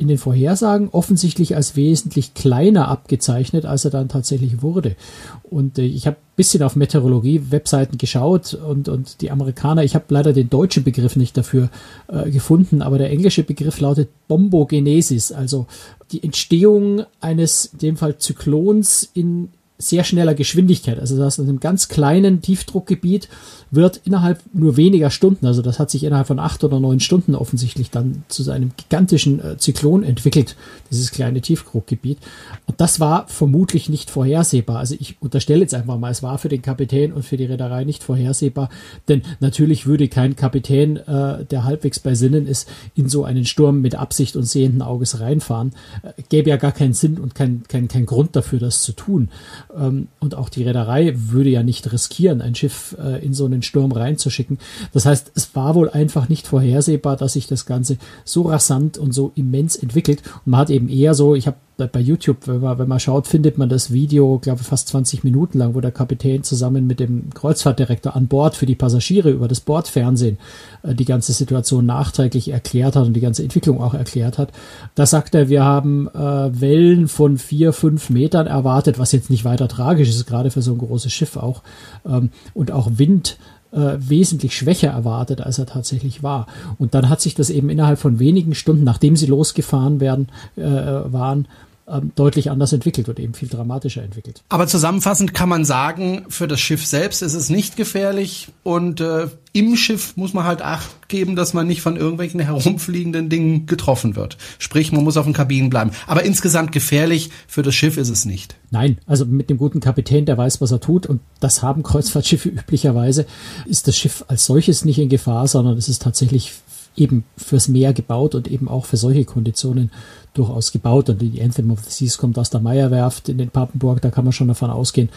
in 0.00 0.08
den 0.08 0.16
Vorhersagen 0.16 0.88
offensichtlich 0.88 1.54
als 1.56 1.76
wesentlich 1.76 2.32
kleiner 2.32 2.88
abgezeichnet, 2.88 3.66
als 3.66 3.84
er 3.84 3.90
dann 3.90 4.08
tatsächlich 4.08 4.62
wurde. 4.62 4.96
Und 5.42 5.78
äh, 5.78 5.82
ich 5.82 6.06
habe 6.06 6.16
ein 6.16 6.36
bisschen 6.36 6.62
auf 6.62 6.74
Meteorologie-Webseiten 6.74 7.98
geschaut 7.98 8.54
und, 8.54 8.88
und 8.88 9.20
die 9.20 9.30
Amerikaner, 9.30 9.84
ich 9.84 9.94
habe 9.94 10.06
leider 10.08 10.32
den 10.32 10.48
deutschen 10.48 10.84
Begriff 10.84 11.16
nicht 11.16 11.36
dafür 11.36 11.68
äh, 12.08 12.30
gefunden, 12.30 12.80
aber 12.80 12.96
der 12.96 13.10
englische 13.10 13.42
Begriff 13.42 13.78
lautet 13.78 14.08
Bombogenesis, 14.26 15.32
also 15.32 15.66
die 16.12 16.24
Entstehung 16.24 17.04
eines, 17.20 17.66
in 17.66 17.78
dem 17.80 17.96
Fall 17.98 18.16
Zyklons 18.16 19.10
in 19.12 19.50
sehr 19.80 20.04
schneller 20.04 20.34
Geschwindigkeit. 20.34 20.98
Also 20.98 21.18
das 21.18 21.38
in 21.38 21.48
einem 21.48 21.60
ganz 21.60 21.88
kleinen 21.88 22.42
Tiefdruckgebiet 22.42 23.28
wird 23.70 24.00
innerhalb 24.04 24.42
nur 24.52 24.76
weniger 24.76 25.10
Stunden, 25.10 25.46
also 25.46 25.62
das 25.62 25.78
hat 25.78 25.90
sich 25.90 26.02
innerhalb 26.04 26.26
von 26.26 26.40
acht 26.40 26.64
oder 26.64 26.80
neun 26.80 27.00
Stunden 27.00 27.34
offensichtlich 27.34 27.90
dann 27.90 28.24
zu 28.28 28.50
einem 28.50 28.72
gigantischen 28.76 29.42
äh, 29.42 29.58
Zyklon 29.58 30.02
entwickelt, 30.02 30.56
dieses 30.90 31.12
kleine 31.12 31.40
Tiefdruckgebiet. 31.40 32.18
Und 32.66 32.80
das 32.80 32.98
war 32.98 33.28
vermutlich 33.28 33.88
nicht 33.88 34.10
vorhersehbar. 34.10 34.78
Also 34.78 34.96
ich 34.98 35.16
unterstelle 35.20 35.60
jetzt 35.60 35.74
einfach 35.74 35.98
mal, 35.98 36.10
es 36.10 36.22
war 36.22 36.38
für 36.38 36.48
den 36.48 36.62
Kapitän 36.62 37.12
und 37.12 37.24
für 37.24 37.36
die 37.36 37.44
Reederei 37.44 37.84
nicht 37.84 38.02
vorhersehbar, 38.02 38.70
denn 39.08 39.22
natürlich 39.38 39.86
würde 39.86 40.08
kein 40.08 40.34
Kapitän, 40.34 40.96
äh, 40.96 41.44
der 41.44 41.64
halbwegs 41.64 42.00
bei 42.00 42.14
Sinnen 42.14 42.46
ist, 42.46 42.68
in 42.96 43.08
so 43.08 43.24
einen 43.24 43.44
Sturm 43.44 43.80
mit 43.80 43.94
Absicht 43.94 44.36
und 44.36 44.44
sehenden 44.44 44.82
Auges 44.82 45.20
reinfahren. 45.20 45.72
Äh, 46.02 46.22
gäbe 46.28 46.50
ja 46.50 46.56
gar 46.56 46.72
keinen 46.72 46.92
Sinn 46.92 47.18
und 47.18 47.36
kein, 47.36 47.62
kein, 47.68 47.86
kein 47.86 48.06
Grund 48.06 48.34
dafür, 48.34 48.58
das 48.58 48.82
zu 48.82 48.92
tun. 48.92 49.28
Ähm, 49.76 50.08
und 50.18 50.34
auch 50.34 50.48
die 50.48 50.64
Reederei 50.64 51.12
würde 51.14 51.50
ja 51.50 51.62
nicht 51.62 51.92
riskieren, 51.92 52.40
ein 52.40 52.54
Schiff 52.54 52.96
äh, 52.98 53.24
in 53.24 53.34
so 53.34 53.46
einen 53.46 53.62
Sturm 53.62 53.92
reinzuschicken. 53.92 54.58
Das 54.92 55.06
heißt, 55.06 55.32
es 55.34 55.54
war 55.54 55.74
wohl 55.74 55.90
einfach 55.90 56.28
nicht 56.28 56.46
vorhersehbar, 56.46 57.16
dass 57.16 57.34
sich 57.34 57.46
das 57.46 57.66
Ganze 57.66 57.96
so 58.24 58.42
rasant 58.42 58.98
und 58.98 59.12
so 59.12 59.32
immens 59.34 59.76
entwickelt. 59.76 60.22
Und 60.44 60.52
man 60.52 60.60
hat 60.60 60.70
eben 60.70 60.88
eher 60.88 61.14
so, 61.14 61.34
ich 61.34 61.46
habe 61.46 61.56
bei 61.88 62.00
YouTube, 62.00 62.46
wenn 62.46 62.60
man, 62.60 62.78
wenn 62.78 62.88
man 62.88 63.00
schaut, 63.00 63.26
findet 63.26 63.58
man 63.58 63.68
das 63.68 63.92
Video, 63.92 64.38
glaube 64.38 64.60
ich, 64.60 64.66
fast 64.66 64.88
20 64.88 65.24
Minuten 65.24 65.58
lang, 65.58 65.74
wo 65.74 65.80
der 65.80 65.92
Kapitän 65.92 66.42
zusammen 66.42 66.86
mit 66.86 67.00
dem 67.00 67.30
Kreuzfahrtdirektor 67.34 68.14
an 68.14 68.26
Bord 68.26 68.56
für 68.56 68.66
die 68.66 68.74
Passagiere 68.74 69.30
über 69.30 69.48
das 69.48 69.60
Bordfernsehen 69.60 70.38
äh, 70.82 70.94
die 70.94 71.04
ganze 71.04 71.32
Situation 71.32 71.86
nachträglich 71.86 72.50
erklärt 72.50 72.96
hat 72.96 73.06
und 73.06 73.14
die 73.14 73.20
ganze 73.20 73.42
Entwicklung 73.42 73.80
auch 73.80 73.94
erklärt 73.94 74.38
hat. 74.38 74.52
Da 74.94 75.06
sagt 75.06 75.34
er, 75.34 75.48
wir 75.48 75.64
haben 75.64 76.08
äh, 76.08 76.60
Wellen 76.60 77.08
von 77.08 77.38
vier, 77.38 77.72
fünf 77.72 78.10
Metern 78.10 78.46
erwartet, 78.46 78.98
was 78.98 79.12
jetzt 79.12 79.30
nicht 79.30 79.44
weiter 79.44 79.68
tragisch 79.68 80.08
ist, 80.08 80.26
gerade 80.26 80.50
für 80.50 80.62
so 80.62 80.72
ein 80.72 80.78
großes 80.78 81.12
Schiff 81.12 81.36
auch. 81.36 81.62
Ähm, 82.06 82.30
und 82.54 82.70
auch 82.72 82.90
Wind 82.96 83.38
äh, 83.72 83.96
wesentlich 83.98 84.56
schwächer 84.56 84.90
erwartet, 84.90 85.40
als 85.40 85.58
er 85.58 85.66
tatsächlich 85.66 86.22
war. 86.22 86.46
Und 86.78 86.94
dann 86.94 87.08
hat 87.08 87.20
sich 87.20 87.34
das 87.34 87.50
eben 87.50 87.70
innerhalb 87.70 87.98
von 87.98 88.18
wenigen 88.18 88.54
Stunden, 88.54 88.84
nachdem 88.84 89.16
sie 89.16 89.26
losgefahren 89.26 90.00
werden, 90.00 90.28
äh, 90.56 90.62
waren, 90.62 91.46
ähm, 91.90 92.12
deutlich 92.14 92.50
anders 92.50 92.72
entwickelt 92.72 93.08
und 93.08 93.18
eben 93.18 93.34
viel 93.34 93.48
dramatischer 93.48 94.02
entwickelt. 94.02 94.42
Aber 94.48 94.66
zusammenfassend 94.66 95.34
kann 95.34 95.48
man 95.48 95.64
sagen, 95.64 96.24
für 96.28 96.48
das 96.48 96.60
Schiff 96.60 96.86
selbst 96.86 97.22
ist 97.22 97.34
es 97.34 97.50
nicht 97.50 97.76
gefährlich 97.76 98.48
und 98.62 99.00
äh, 99.00 99.28
im 99.52 99.76
Schiff 99.76 100.16
muss 100.16 100.32
man 100.32 100.44
halt 100.44 100.62
Acht 100.62 101.08
geben, 101.08 101.34
dass 101.34 101.54
man 101.54 101.66
nicht 101.66 101.82
von 101.82 101.96
irgendwelchen 101.96 102.40
herumfliegenden 102.40 103.28
Dingen 103.28 103.66
getroffen 103.66 104.14
wird. 104.14 104.36
Sprich, 104.58 104.92
man 104.92 105.04
muss 105.04 105.16
auf 105.16 105.24
den 105.24 105.32
Kabinen 105.32 105.70
bleiben. 105.70 105.90
Aber 106.06 106.22
insgesamt 106.22 106.72
gefährlich 106.72 107.30
für 107.48 107.62
das 107.62 107.74
Schiff 107.74 107.96
ist 107.96 108.10
es 108.10 108.24
nicht. 108.24 108.56
Nein, 108.70 108.98
also 109.06 109.26
mit 109.26 109.50
dem 109.50 109.58
guten 109.58 109.80
Kapitän, 109.80 110.26
der 110.26 110.38
weiß, 110.38 110.60
was 110.60 110.70
er 110.70 110.80
tut 110.80 111.06
und 111.06 111.20
das 111.40 111.62
haben 111.62 111.82
Kreuzfahrtschiffe 111.82 112.48
üblicherweise, 112.50 113.26
ist 113.66 113.88
das 113.88 113.96
Schiff 113.96 114.24
als 114.28 114.46
solches 114.46 114.84
nicht 114.84 114.98
in 114.98 115.08
Gefahr, 115.08 115.48
sondern 115.48 115.76
es 115.76 115.88
ist 115.88 116.02
tatsächlich 116.02 116.52
eben 116.96 117.24
fürs 117.36 117.68
Meer 117.68 117.92
gebaut 117.92 118.34
und 118.34 118.48
eben 118.48 118.68
auch 118.68 118.84
für 118.84 118.96
solche 118.96 119.24
Konditionen 119.24 119.90
durchaus 120.34 120.72
gebaut. 120.72 121.08
Und 121.08 121.20
die 121.20 121.42
Anthem 121.42 121.70
of 121.70 121.84
the 121.84 121.90
Seas 121.90 122.18
kommt 122.18 122.38
aus 122.38 122.50
der 122.50 122.60
Meierwerft 122.60 123.28
in 123.28 123.38
den 123.38 123.50
Papenburg, 123.50 124.00
da 124.00 124.10
kann 124.10 124.24
man 124.24 124.32
schon 124.32 124.48
davon 124.48 124.70
ausgehen, 124.70 125.08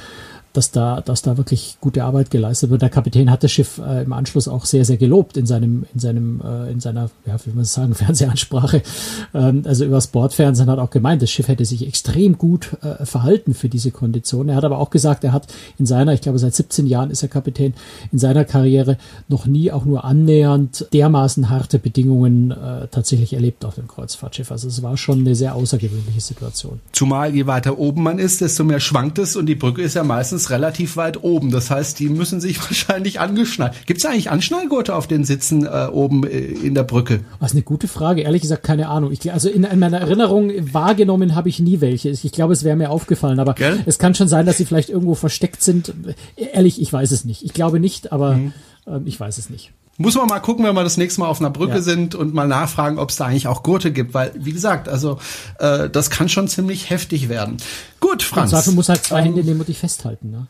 dass 0.53 0.69
da, 0.69 1.01
dass 1.01 1.24
da 1.24 1.38
wirklich 1.38 1.77
gute 1.81 2.03
Arbeit 2.03 2.29
geleistet 2.29 2.69
wird. 2.69 2.83
Der 2.83 2.89
Kapitän 2.89 3.31
hat 3.31 3.43
das 3.43 3.51
Schiff 3.51 3.79
äh, 3.79 4.03
im 4.03 4.13
Anschluss 4.13 4.48
auch 4.48 4.65
sehr, 4.65 4.86
sehr 4.86 4.98
gelobt 4.98 5.36
in 5.36 5.48
seinem, 5.48 5.86
in 5.93 6.00
seinem, 6.00 6.41
äh, 6.41 6.72
in 6.72 6.79
seiner, 6.79 7.10
ja, 7.25 7.36
wie 7.43 7.51
man 7.51 7.65
sagen, 7.65 7.95
Fernsehansprache. 7.95 8.83
Ähm, 9.33 9.63
also 9.65 9.83
übers 9.83 10.07
Bordfernsehen 10.07 10.69
hat 10.69 10.77
auch 10.77 10.91
gemeint, 10.91 11.24
das 11.24 11.31
Schiff 11.31 11.48
hätte 11.48 11.65
sich 11.65 11.88
extrem 11.88 12.38
gut 12.38 12.77
äh, 12.83 13.03
verhalten 13.03 13.55
für 13.55 13.67
diese 13.67 13.89
Kondition. 13.89 14.48
Er 14.48 14.55
hat 14.55 14.63
aber 14.63 14.77
auch 14.77 14.91
gesagt, 14.91 15.24
er 15.24 15.33
hat 15.33 15.48
in 15.79 15.88
seiner, 15.88 16.13
ich 16.13 16.22
glaube, 16.22 16.38
seit 16.38 16.53
17 16.53 16.86
Jahren 16.86 17.10
ist 17.10 17.24
er 17.24 17.29
Kapitän, 17.29 17.74
in 18.12 18.19
seiner 18.19 18.45
Karriere 18.45 18.98
noch 19.27 19.48
nie 19.48 19.72
auch 19.72 19.86
nur 19.86 20.05
annähernd 20.05 20.86
dermaßen 20.93 21.50
harte 21.50 21.79
Bedingungen 21.79 22.51
äh, 22.51 22.88
tatsächlich 22.91 23.33
erlebt 23.33 23.65
auf 23.65 23.75
dem 23.75 23.88
Kreuzfahrtschiff. 23.88 24.51
Also 24.51 24.67
es 24.67 24.83
war 24.83 24.98
schon 24.98 25.22
eine 25.22 25.33
sehr 25.33 25.55
außergewöhnliche 25.55 26.22
Situation. 26.22 26.79
Zumal 26.91 27.33
je 27.33 27.48
weiter 27.48 27.79
oben 27.79 28.03
man 28.03 28.19
ist, 28.19 28.41
desto 28.41 28.63
mehr 28.63 28.79
schwankt 28.79 29.17
es 29.17 29.36
und 29.36 29.48
die 29.48 29.55
Brücke 29.55 29.81
ist 29.81 29.95
ja 29.95 30.03
meistens 30.03 30.42
relativ 30.50 30.97
weit 30.97 31.23
oben. 31.23 31.51
Das 31.51 31.69
heißt, 31.69 32.00
die 32.00 32.09
müssen 32.09 32.41
sich 32.41 32.59
wahrscheinlich 32.69 33.19
angeschnallt. 33.19 33.73
Gibt 33.85 34.00
es 34.00 34.05
eigentlich 34.05 34.31
Anschnallgurte 34.31 34.95
auf 34.95 35.07
den 35.07 35.23
Sitzen 35.23 35.65
äh, 35.65 35.88
oben 35.91 36.25
äh, 36.25 36.38
in 36.38 36.75
der 36.75 36.83
Brücke? 36.83 37.21
Das 37.39 37.51
ist 37.51 37.55
eine 37.55 37.63
gute 37.63 37.88
Frage. 37.88 38.21
Ehrlich 38.21 38.41
gesagt, 38.41 38.63
keine 38.63 38.88
Ahnung. 38.89 39.12
Ich, 39.12 39.31
also 39.31 39.50
in, 39.50 39.63
in 39.63 39.79
meiner 39.79 40.00
Erinnerung 40.00 40.51
wahrgenommen 40.73 41.35
habe 41.35 41.50
ich 41.50 41.59
nie 41.59 41.81
welche. 41.81 42.09
Ich 42.09 42.31
glaube, 42.31 42.53
es 42.53 42.63
wäre 42.63 42.75
mir 42.75 42.89
aufgefallen, 42.89 43.39
aber 43.39 43.53
Gell? 43.53 43.81
es 43.85 44.00
kann 44.00 44.15
schon 44.15 44.27
sein, 44.27 44.45
dass 44.45 44.57
sie 44.57 44.65
vielleicht 44.65 44.89
irgendwo 44.89 45.15
versteckt 45.15 45.62
sind. 45.62 45.93
Ehrlich, 46.35 46.81
ich 46.81 46.91
weiß 46.91 47.12
es 47.12 47.25
nicht. 47.25 47.43
Ich 47.43 47.53
glaube 47.53 47.79
nicht, 47.79 48.12
aber 48.12 48.35
mhm. 48.35 48.53
äh, 48.88 49.00
ich 49.05 49.19
weiß 49.19 49.38
es 49.38 49.50
nicht. 49.50 49.71
Muss 49.97 50.15
man 50.15 50.27
mal 50.27 50.39
gucken, 50.39 50.65
wenn 50.65 50.73
wir 50.73 50.83
das 50.83 50.97
nächste 50.97 51.21
Mal 51.21 51.27
auf 51.27 51.39
einer 51.39 51.51
Brücke 51.51 51.75
ja. 51.75 51.81
sind 51.81 52.15
und 52.15 52.33
mal 52.33 52.47
nachfragen, 52.47 52.97
ob 52.97 53.12
es 53.12 53.15
da 53.15 53.25
eigentlich 53.25 53.47
auch 53.47 53.62
Gurte 53.62 53.91
gibt, 53.91 54.15
weil 54.15 54.31
wie 54.35 54.51
gesagt, 54.51 54.89
also 54.89 55.19
äh, 55.59 55.88
das 55.88 56.09
kann 56.09 56.29
schon 56.29 56.47
ziemlich 56.47 56.89
heftig 56.89 57.29
werden. 57.29 57.57
Gut, 58.00 58.23
Franz. 58.23 58.51
Und 58.51 58.57
dafür 58.57 58.73
muss 58.73 58.89
halt 58.89 59.03
zwei 59.03 59.21
Hände 59.21 59.43
nehmen 59.43 59.59
und 59.59 59.69
dich 59.69 59.77
festhalten. 59.77 60.31
Ne? 60.31 60.47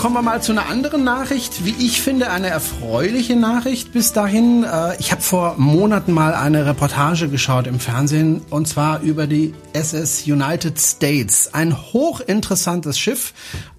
Kommen 0.00 0.14
wir 0.14 0.22
mal 0.22 0.40
zu 0.40 0.52
einer 0.52 0.66
anderen 0.66 1.04
Nachricht. 1.04 1.66
Wie 1.66 1.74
ich 1.78 2.00
finde, 2.00 2.30
eine 2.30 2.46
erfreuliche 2.46 3.36
Nachricht 3.36 3.92
bis 3.92 4.14
dahin. 4.14 4.64
Äh, 4.64 4.98
ich 4.98 5.12
habe 5.12 5.20
vor 5.20 5.56
Monaten 5.58 6.12
mal 6.12 6.32
eine 6.32 6.64
Reportage 6.64 7.28
geschaut 7.28 7.66
im 7.66 7.78
Fernsehen 7.78 8.40
und 8.48 8.66
zwar 8.66 9.02
über 9.02 9.26
die 9.26 9.52
SS 9.74 10.26
United 10.26 10.80
States. 10.80 11.52
Ein 11.52 11.76
hochinteressantes 11.76 12.98
Schiff. 12.98 13.34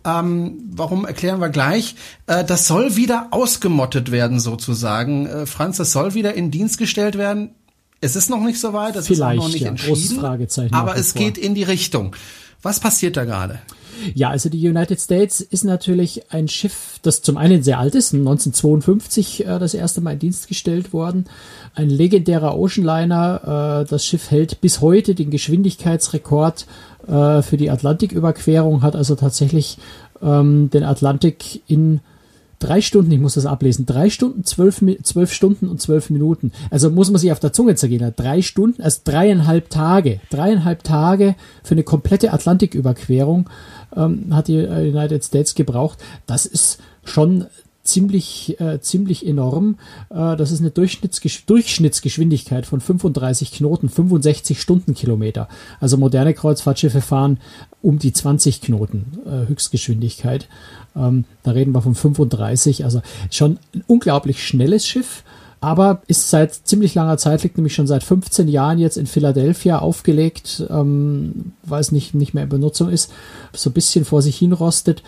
Ähm, 0.05 0.59
warum 0.71 1.05
erklären 1.05 1.41
wir 1.41 1.49
gleich? 1.49 1.95
Äh, 2.27 2.43
das 2.43 2.67
soll 2.67 2.95
wieder 2.95 3.29
ausgemottet 3.31 4.11
werden 4.11 4.39
sozusagen. 4.39 5.25
Äh, 5.25 5.45
Franz, 5.47 5.77
das 5.77 5.91
soll 5.91 6.13
wieder 6.13 6.35
in 6.35 6.51
Dienst 6.51 6.77
gestellt 6.77 7.17
werden. 7.17 7.55
Es 7.99 8.15
ist 8.15 8.29
noch 8.29 8.41
nicht 8.41 8.59
so 8.59 8.73
weit, 8.73 8.95
das 8.95 9.07
Vielleicht, 9.07 9.39
ist 9.39 9.43
noch 9.43 9.51
nicht 9.51 9.61
ja, 9.61 9.69
entschieden. 9.69 10.23
Aber 10.71 10.97
es 10.97 11.15
geht 11.15 11.39
in 11.39 11.55
die 11.55 11.63
Richtung. 11.63 12.15
Was 12.61 12.79
passiert 12.79 13.17
da 13.17 13.25
gerade? 13.25 13.59
Ja, 14.13 14.29
also 14.29 14.49
die 14.49 14.67
United 14.67 14.99
States 14.99 15.41
ist 15.41 15.63
natürlich 15.63 16.31
ein 16.31 16.47
Schiff, 16.47 16.99
das 17.01 17.21
zum 17.21 17.37
einen 17.37 17.63
sehr 17.63 17.79
alt 17.79 17.95
ist, 17.95 18.13
1952 18.13 19.45
äh, 19.45 19.59
das 19.59 19.73
erste 19.73 20.01
Mal 20.01 20.13
in 20.13 20.19
Dienst 20.19 20.47
gestellt 20.47 20.93
worden. 20.93 21.25
Ein 21.75 21.89
legendärer 21.89 22.57
Oceanliner. 22.57 23.83
Äh, 23.83 23.89
das 23.89 24.05
Schiff 24.05 24.31
hält 24.31 24.61
bis 24.61 24.81
heute 24.81 25.13
den 25.15 25.29
Geschwindigkeitsrekord 25.29 26.65
äh, 27.07 27.41
für 27.41 27.57
die 27.57 27.69
Atlantiküberquerung, 27.69 28.81
hat 28.81 28.95
also 28.95 29.15
tatsächlich 29.15 29.77
ähm, 30.21 30.69
den 30.69 30.83
Atlantik 30.83 31.61
in 31.67 31.99
drei 32.61 32.81
Stunden, 32.81 33.11
ich 33.11 33.19
muss 33.19 33.33
das 33.33 33.45
ablesen, 33.45 33.85
drei 33.85 34.09
Stunden, 34.09 34.43
zwölf, 34.43 34.81
zwölf 35.03 35.33
Stunden 35.33 35.67
und 35.67 35.81
zwölf 35.81 36.09
Minuten. 36.09 36.51
Also 36.69 36.89
muss 36.89 37.11
man 37.11 37.19
sich 37.19 37.31
auf 37.31 37.39
der 37.39 37.53
Zunge 37.53 37.75
zergehen. 37.75 38.13
Drei 38.15 38.41
Stunden, 38.41 38.81
also 38.81 39.01
dreieinhalb 39.03 39.69
Tage, 39.69 40.21
dreieinhalb 40.29 40.83
Tage 40.83 41.35
für 41.63 41.75
eine 41.75 41.83
komplette 41.83 42.31
Atlantiküberquerung 42.33 43.49
ähm, 43.95 44.27
hat 44.31 44.47
die 44.47 44.57
United 44.57 45.23
States 45.23 45.55
gebraucht. 45.55 45.99
Das 46.25 46.45
ist 46.45 46.79
schon 47.03 47.45
ziemlich, 47.83 48.59
äh, 48.59 48.79
ziemlich 48.79 49.25
enorm. 49.25 49.77
Äh, 50.09 50.35
das 50.35 50.51
ist 50.51 50.59
eine 50.59 50.71
Durchschnittsgesch 50.71 51.45
Durchschnittsgeschwindigkeit 51.45 52.65
von 52.65 52.79
35 52.79 53.51
Knoten, 53.51 53.89
65 53.89 54.61
Stundenkilometer. 54.61 55.47
Also 55.79 55.97
moderne 55.97 56.33
Kreuzfahrtschiffe 56.33 57.01
fahren 57.01 57.39
um 57.81 57.99
die 57.99 58.13
20 58.13 58.61
Knoten 58.61 59.19
äh, 59.25 59.47
Höchstgeschwindigkeit. 59.47 60.47
Ähm, 60.95 61.25
da 61.43 61.51
reden 61.51 61.73
wir 61.73 61.81
von 61.81 61.95
35, 61.95 62.83
also 62.83 63.01
schon 63.29 63.59
ein 63.73 63.83
unglaublich 63.87 64.45
schnelles 64.45 64.85
Schiff 64.85 65.23
aber 65.63 66.01
ist 66.07 66.31
seit 66.31 66.53
ziemlich 66.53 66.95
langer 66.95 67.19
Zeit, 67.19 67.43
liegt 67.43 67.55
nämlich 67.55 67.75
schon 67.75 67.85
seit 67.85 68.03
15 68.03 68.47
Jahren 68.47 68.79
jetzt 68.79 68.97
in 68.97 69.05
Philadelphia 69.05 69.77
aufgelegt, 69.77 70.65
ähm, 70.71 71.53
weil 71.61 71.81
es 71.81 71.91
nicht, 71.91 72.15
nicht 72.15 72.33
mehr 72.33 72.43
in 72.43 72.49
Benutzung 72.49 72.89
ist, 72.89 73.13
so 73.53 73.69
ein 73.69 73.73
bisschen 73.73 74.03
vor 74.03 74.23
sich 74.23 74.37
hin 74.37 74.53
rostet 74.53 75.03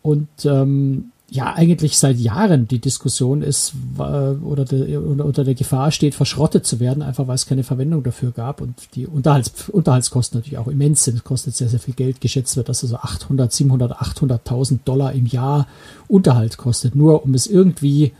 und 0.00 0.28
ähm, 0.46 1.12
ja 1.32 1.54
eigentlich 1.54 1.98
seit 1.98 2.18
Jahren 2.18 2.68
die 2.68 2.78
Diskussion 2.78 3.40
ist 3.40 3.72
oder 3.96 4.66
de, 4.66 4.98
unter 4.98 5.44
der 5.44 5.54
Gefahr 5.54 5.90
steht, 5.90 6.14
verschrottet 6.14 6.66
zu 6.66 6.78
werden, 6.78 7.02
einfach 7.02 7.26
weil 7.26 7.36
es 7.36 7.46
keine 7.46 7.64
Verwendung 7.64 8.02
dafür 8.02 8.32
gab 8.32 8.60
und 8.60 8.74
die 8.94 9.06
Unterhalts, 9.06 9.70
Unterhaltskosten 9.70 10.38
natürlich 10.38 10.58
auch 10.58 10.68
immens 10.68 11.04
sind. 11.04 11.16
Es 11.16 11.24
kostet 11.24 11.56
sehr, 11.56 11.70
sehr 11.70 11.80
viel 11.80 11.94
Geld. 11.94 12.20
Geschätzt 12.20 12.58
wird, 12.58 12.68
dass 12.68 12.82
es 12.82 12.90
so 12.90 12.96
800, 12.96 13.50
700, 13.50 13.92
800.000 13.92 14.80
Dollar 14.84 15.14
im 15.14 15.24
Jahr 15.24 15.66
Unterhalt 16.06 16.58
kostet, 16.58 16.94
nur 16.94 17.24
um 17.24 17.32
es 17.32 17.46
irgendwie 17.46 18.12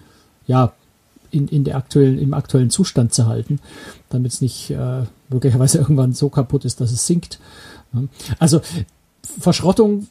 ja 0.47 0.73
in, 1.31 1.49
in 1.49 1.65
der 1.65 1.77
aktuellen, 1.77 2.19
im 2.19 2.33
aktuellen 2.33 2.71
Zustand 2.71 3.13
zu 3.13 3.27
halten, 3.27 3.61
damit 4.09 4.33
es 4.33 4.41
nicht 4.41 4.71
äh, 4.71 5.03
möglicherweise 5.29 5.79
irgendwann 5.81 6.15
so 6.15 6.31
kaputt 6.31 6.65
ist, 6.65 6.81
dass 6.81 6.91
es 6.91 7.07
sinkt. 7.07 7.41
Also 8.39 8.63
Verschrottung 9.39 10.07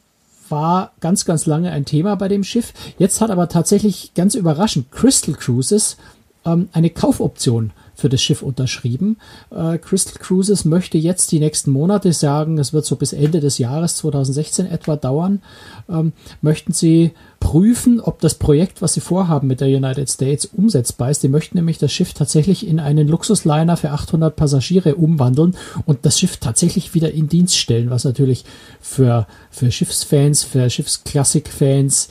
war 0.52 0.92
ganz, 1.00 1.24
ganz 1.24 1.46
lange 1.46 1.72
ein 1.72 1.84
Thema 1.84 2.14
bei 2.14 2.28
dem 2.28 2.44
Schiff. 2.44 2.72
Jetzt 2.98 3.20
hat 3.20 3.30
aber 3.30 3.48
tatsächlich 3.48 4.12
ganz 4.14 4.36
überraschend 4.36 4.92
Crystal 4.92 5.34
Cruises 5.34 5.96
ähm, 6.44 6.68
eine 6.72 6.90
Kaufoption 6.90 7.72
für 7.94 8.08
das 8.08 8.22
Schiff 8.22 8.42
unterschrieben. 8.42 9.18
Äh, 9.50 9.78
Crystal 9.78 10.14
Cruises 10.18 10.64
möchte 10.64 10.98
jetzt 10.98 11.30
die 11.32 11.38
nächsten 11.38 11.70
Monate 11.70 12.12
sagen, 12.12 12.58
es 12.58 12.72
wird 12.72 12.84
so 12.84 12.96
bis 12.96 13.12
Ende 13.12 13.40
des 13.40 13.58
Jahres 13.58 13.96
2016 13.96 14.66
etwa 14.66 14.96
dauern, 14.96 15.42
ähm, 15.88 16.12
möchten 16.40 16.72
sie 16.72 17.12
prüfen, 17.38 18.00
ob 18.00 18.20
das 18.20 18.34
Projekt, 18.34 18.82
was 18.82 18.94
sie 18.94 19.00
vorhaben 19.00 19.46
mit 19.46 19.60
der 19.60 19.68
United 19.68 20.08
States, 20.08 20.46
umsetzbar 20.46 21.10
ist. 21.10 21.22
Die 21.22 21.28
möchten 21.28 21.58
nämlich 21.58 21.78
das 21.78 21.92
Schiff 21.92 22.14
tatsächlich 22.14 22.66
in 22.66 22.80
einen 22.80 23.08
Luxusliner 23.08 23.76
für 23.76 23.90
800 23.90 24.34
Passagiere 24.34 24.94
umwandeln 24.94 25.56
und 25.86 26.04
das 26.06 26.18
Schiff 26.18 26.38
tatsächlich 26.38 26.94
wieder 26.94 27.12
in 27.12 27.28
Dienst 27.28 27.56
stellen, 27.56 27.90
was 27.90 28.04
natürlich 28.04 28.44
für, 28.80 29.26
für 29.50 29.70
Schiffsfans, 29.70 30.44
für 30.44 30.68
Schiffsklassikfans, 30.70 32.08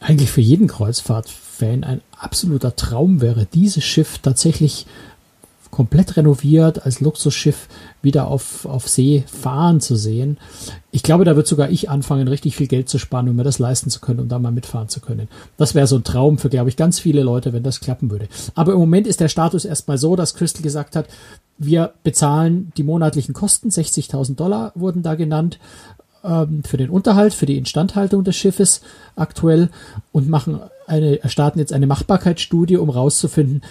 eigentlich 0.00 0.30
für 0.30 0.40
jeden 0.40 0.66
Kreuzfahrtfan 1.54 1.84
ein 1.84 2.00
absoluter 2.18 2.76
Traum 2.76 3.20
wäre, 3.20 3.46
dieses 3.46 3.84
Schiff 3.84 4.18
tatsächlich 4.18 4.86
komplett 5.70 6.16
renoviert 6.16 6.86
als 6.86 7.00
Luxusschiff 7.00 7.66
wieder 8.00 8.28
auf, 8.28 8.64
auf 8.64 8.88
See 8.88 9.24
fahren 9.26 9.80
zu 9.80 9.96
sehen. 9.96 10.38
Ich 10.92 11.02
glaube, 11.02 11.24
da 11.24 11.34
wird 11.34 11.48
sogar 11.48 11.68
ich 11.68 11.90
anfangen, 11.90 12.28
richtig 12.28 12.54
viel 12.54 12.68
Geld 12.68 12.88
zu 12.88 12.98
sparen, 12.98 13.28
um 13.28 13.34
mir 13.34 13.42
das 13.42 13.58
leisten 13.58 13.90
zu 13.90 13.98
können 13.98 14.20
und 14.20 14.28
da 14.28 14.38
mal 14.38 14.52
mitfahren 14.52 14.88
zu 14.88 15.00
können. 15.00 15.26
Das 15.56 15.74
wäre 15.74 15.88
so 15.88 15.96
ein 15.96 16.04
Traum 16.04 16.38
für, 16.38 16.48
glaube 16.48 16.68
ich, 16.68 16.76
ganz 16.76 17.00
viele 17.00 17.24
Leute, 17.24 17.52
wenn 17.52 17.64
das 17.64 17.80
klappen 17.80 18.08
würde. 18.12 18.28
Aber 18.54 18.72
im 18.72 18.78
Moment 18.78 19.08
ist 19.08 19.18
der 19.18 19.28
Status 19.28 19.64
erstmal 19.64 19.98
so, 19.98 20.14
dass 20.14 20.34
Crystal 20.34 20.62
gesagt 20.62 20.94
hat, 20.94 21.08
wir 21.58 21.94
bezahlen 22.04 22.72
die 22.76 22.84
monatlichen 22.84 23.34
Kosten, 23.34 23.70
60.000 23.70 24.36
Dollar 24.36 24.70
wurden 24.76 25.02
da 25.02 25.16
genannt, 25.16 25.58
ähm, 26.24 26.62
für 26.64 26.76
den 26.76 26.90
Unterhalt, 26.90 27.34
für 27.34 27.46
die 27.46 27.58
Instandhaltung 27.58 28.24
des 28.24 28.36
Schiffes 28.36 28.80
aktuell 29.16 29.68
und 30.12 30.28
machen 30.28 30.60
eine, 30.86 31.20
starten 31.26 31.58
jetzt 31.58 31.72
eine 31.72 31.86
Machbarkeitsstudie, 31.86 32.76
um 32.76 32.90
rauszufinden, 32.90 33.62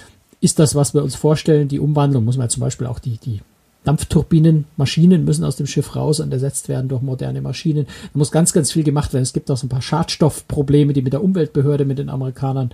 ist 0.41 0.59
das, 0.59 0.75
was 0.75 0.93
wir 0.93 1.03
uns 1.03 1.15
vorstellen, 1.15 1.67
die 1.67 1.79
Umwandlung, 1.79 2.25
muss 2.25 2.37
man 2.37 2.49
zum 2.49 2.61
Beispiel 2.61 2.87
auch 2.87 2.99
die, 2.99 3.17
die 3.17 3.41
Dampfturbinen, 3.83 4.65
Maschinen 4.77 5.25
müssen 5.25 5.43
aus 5.43 5.57
dem 5.57 5.67
Schiff 5.67 5.95
raus 5.95 6.19
und 6.19 6.31
ersetzt 6.31 6.69
werden 6.69 6.87
durch 6.87 7.01
moderne 7.01 7.41
Maschinen. 7.41 7.85
Da 7.85 8.17
muss 8.17 8.31
ganz, 8.31 8.53
ganz 8.53 8.71
viel 8.71 8.83
gemacht 8.83 9.13
werden. 9.13 9.23
Es 9.23 9.33
gibt 9.33 9.51
auch 9.51 9.57
so 9.57 9.65
ein 9.65 9.69
paar 9.69 9.81
Schadstoffprobleme, 9.81 10.93
die 10.93 11.01
mit 11.01 11.13
der 11.13 11.23
Umweltbehörde, 11.23 11.83
mit 11.83 11.99
den 11.99 12.09
Amerikanern 12.09 12.71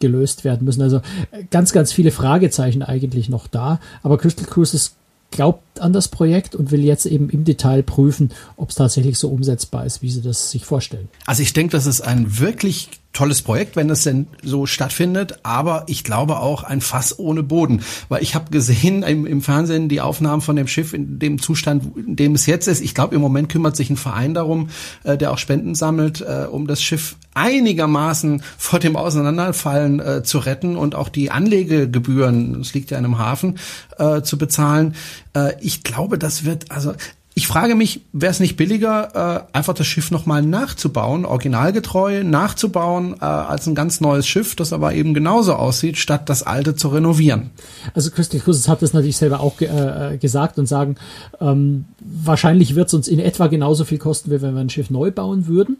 gelöst 0.00 0.44
werden 0.44 0.64
müssen. 0.64 0.82
Also 0.82 0.98
äh, 1.30 1.44
ganz, 1.50 1.72
ganz 1.72 1.92
viele 1.92 2.10
Fragezeichen 2.10 2.82
eigentlich 2.82 3.30
noch 3.30 3.46
da. 3.46 3.80
Aber 4.02 4.18
Crystal 4.18 4.46
Cruises 4.46 4.94
glaubt 5.30 5.80
an 5.80 5.92
das 5.92 6.08
Projekt 6.08 6.54
und 6.54 6.70
will 6.70 6.84
jetzt 6.84 7.06
eben 7.06 7.30
im 7.30 7.44
Detail 7.44 7.82
prüfen, 7.82 8.30
ob 8.56 8.70
es 8.70 8.74
tatsächlich 8.74 9.18
so 9.18 9.28
umsetzbar 9.28 9.86
ist, 9.86 10.02
wie 10.02 10.10
sie 10.10 10.22
das 10.22 10.50
sich 10.50 10.64
vorstellen. 10.64 11.08
Also 11.26 11.42
ich 11.42 11.52
denke, 11.52 11.72
das 11.72 11.86
ist 11.86 12.00
ein 12.00 12.38
wirklich 12.38 12.90
tolles 13.12 13.42
Projekt, 13.42 13.74
wenn 13.74 13.90
es 13.90 14.04
denn 14.04 14.28
so 14.42 14.66
stattfindet, 14.66 15.40
aber 15.42 15.84
ich 15.88 16.04
glaube 16.04 16.38
auch 16.38 16.62
ein 16.62 16.80
Fass 16.80 17.18
ohne 17.18 17.42
Boden, 17.42 17.82
weil 18.08 18.22
ich 18.22 18.34
habe 18.34 18.50
gesehen 18.50 19.02
im, 19.02 19.26
im, 19.26 19.42
Fernsehen 19.42 19.88
die 19.88 20.00
Aufnahmen 20.00 20.42
von 20.42 20.54
dem 20.54 20.68
Schiff 20.68 20.92
in 20.92 21.18
dem 21.18 21.40
Zustand, 21.40 21.96
in 21.96 22.14
dem 22.14 22.34
es 22.34 22.46
jetzt 22.46 22.68
ist. 22.68 22.80
Ich 22.80 22.94
glaube, 22.94 23.14
im 23.14 23.20
Moment 23.20 23.48
kümmert 23.48 23.76
sich 23.76 23.90
ein 23.90 23.96
Verein 23.96 24.34
darum, 24.34 24.70
äh, 25.02 25.16
der 25.16 25.32
auch 25.32 25.38
Spenden 25.38 25.74
sammelt, 25.74 26.20
äh, 26.20 26.46
um 26.50 26.66
das 26.66 26.82
Schiff 26.82 27.16
einigermaßen 27.34 28.42
vor 28.58 28.78
dem 28.78 28.96
Auseinanderfallen 28.96 30.00
äh, 30.00 30.22
zu 30.22 30.38
retten 30.38 30.76
und 30.76 30.94
auch 30.94 31.08
die 31.08 31.30
Anlegegebühren, 31.30 32.60
es 32.60 32.74
liegt 32.74 32.90
ja 32.90 32.98
in 32.98 33.04
einem 33.04 33.18
Hafen, 33.18 33.58
äh, 33.98 34.22
zu 34.22 34.38
bezahlen. 34.38 34.94
Äh, 35.34 35.52
ich 35.60 35.82
glaube, 35.82 36.18
das 36.18 36.44
wird 36.44 36.70
also 36.70 36.94
ich 37.40 37.46
frage 37.46 37.74
mich, 37.74 38.02
wäre 38.12 38.30
es 38.30 38.38
nicht 38.38 38.58
billiger, 38.58 39.46
äh, 39.54 39.56
einfach 39.56 39.72
das 39.72 39.86
Schiff 39.86 40.10
nochmal 40.10 40.42
nachzubauen, 40.42 41.24
originalgetreu 41.24 42.22
nachzubauen, 42.22 43.14
äh, 43.18 43.24
als 43.24 43.66
ein 43.66 43.74
ganz 43.74 44.02
neues 44.02 44.26
Schiff, 44.26 44.54
das 44.56 44.74
aber 44.74 44.92
eben 44.92 45.14
genauso 45.14 45.54
aussieht, 45.54 45.96
statt 45.96 46.28
das 46.28 46.42
alte 46.42 46.74
zu 46.76 46.88
renovieren? 46.88 47.48
Also 47.94 48.10
Christoph 48.10 48.44
Cruises 48.44 48.68
hat 48.68 48.82
das 48.82 48.92
natürlich 48.92 49.16
selber 49.16 49.40
auch 49.40 49.56
ge 49.56 49.68
äh, 49.68 50.18
gesagt 50.18 50.58
und 50.58 50.66
sagen, 50.66 50.96
ähm, 51.40 51.86
wahrscheinlich 52.00 52.74
wird 52.74 52.88
es 52.88 52.94
uns 52.94 53.08
in 53.08 53.18
etwa 53.18 53.46
genauso 53.46 53.86
viel 53.86 53.96
kosten, 53.96 54.30
wie 54.30 54.42
wenn 54.42 54.52
wir 54.52 54.60
ein 54.60 54.68
Schiff 54.68 54.90
neu 54.90 55.10
bauen 55.10 55.46
würden. 55.46 55.78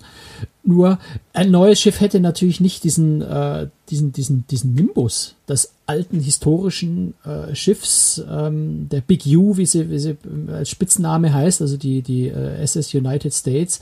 Nur 0.70 1.00
ein 1.32 1.50
neues 1.50 1.80
Schiff 1.80 2.00
hätte 2.00 2.20
natürlich 2.20 2.60
nicht 2.60 2.84
diesen, 2.84 3.22
äh, 3.22 3.66
diesen, 3.90 4.12
diesen, 4.12 4.46
diesen 4.46 4.72
Nimbus 4.72 5.34
des 5.48 5.72
alten 5.86 6.20
historischen 6.20 7.14
äh, 7.24 7.56
Schiffs, 7.56 8.22
ähm, 8.30 8.88
der 8.88 9.00
Big 9.00 9.26
U, 9.26 9.56
wie 9.56 9.66
sie, 9.66 9.90
wie 9.90 9.98
sie 9.98 10.16
als 10.46 10.70
Spitzname 10.70 11.34
heißt, 11.34 11.60
also 11.60 11.76
die, 11.76 12.02
die 12.02 12.28
äh, 12.28 12.62
SS 12.62 12.94
United 12.94 13.34
States. 13.34 13.80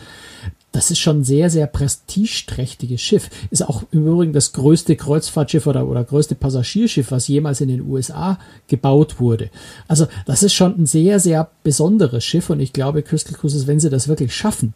Das 0.73 0.91
ist 0.91 0.99
schon 0.99 1.21
ein 1.21 1.25
sehr, 1.25 1.51
sehr 1.51 1.67
prestigeträchtiges 1.67 3.03
Schiff. 3.03 3.29
Ist 3.51 3.69
auch 3.69 3.83
im 3.91 4.07
Übrigen 4.07 4.33
das 4.33 4.53
größte 4.55 4.97
Kreuzfahrtschiff 4.97 5.67
oder, 5.67 5.87
oder 5.87 6.05
größte 6.05 6.37
Passagierschiff, 6.37 7.11
was 7.11 7.29
jemals 7.29 7.61
in 7.61 7.69
den 7.69 7.87
USA 7.87 8.39
gebaut 8.67 9.21
wurde. 9.21 9.51
Also 9.89 10.07
das 10.25 10.43
ist 10.43 10.55
schon 10.55 10.79
ein 10.79 10.87
sehr, 10.87 11.21
sehr 11.21 11.51
besonderes 11.63 12.25
Schiff 12.25 12.49
und 12.49 12.61
ich 12.61 12.73
glaube, 12.73 13.03
Crystal 13.03 13.35
Cruises, 13.35 13.67
wenn 13.67 13.81
sie 13.81 13.91
das 13.91 14.09
wirklich 14.09 14.35
schaffen, 14.35 14.73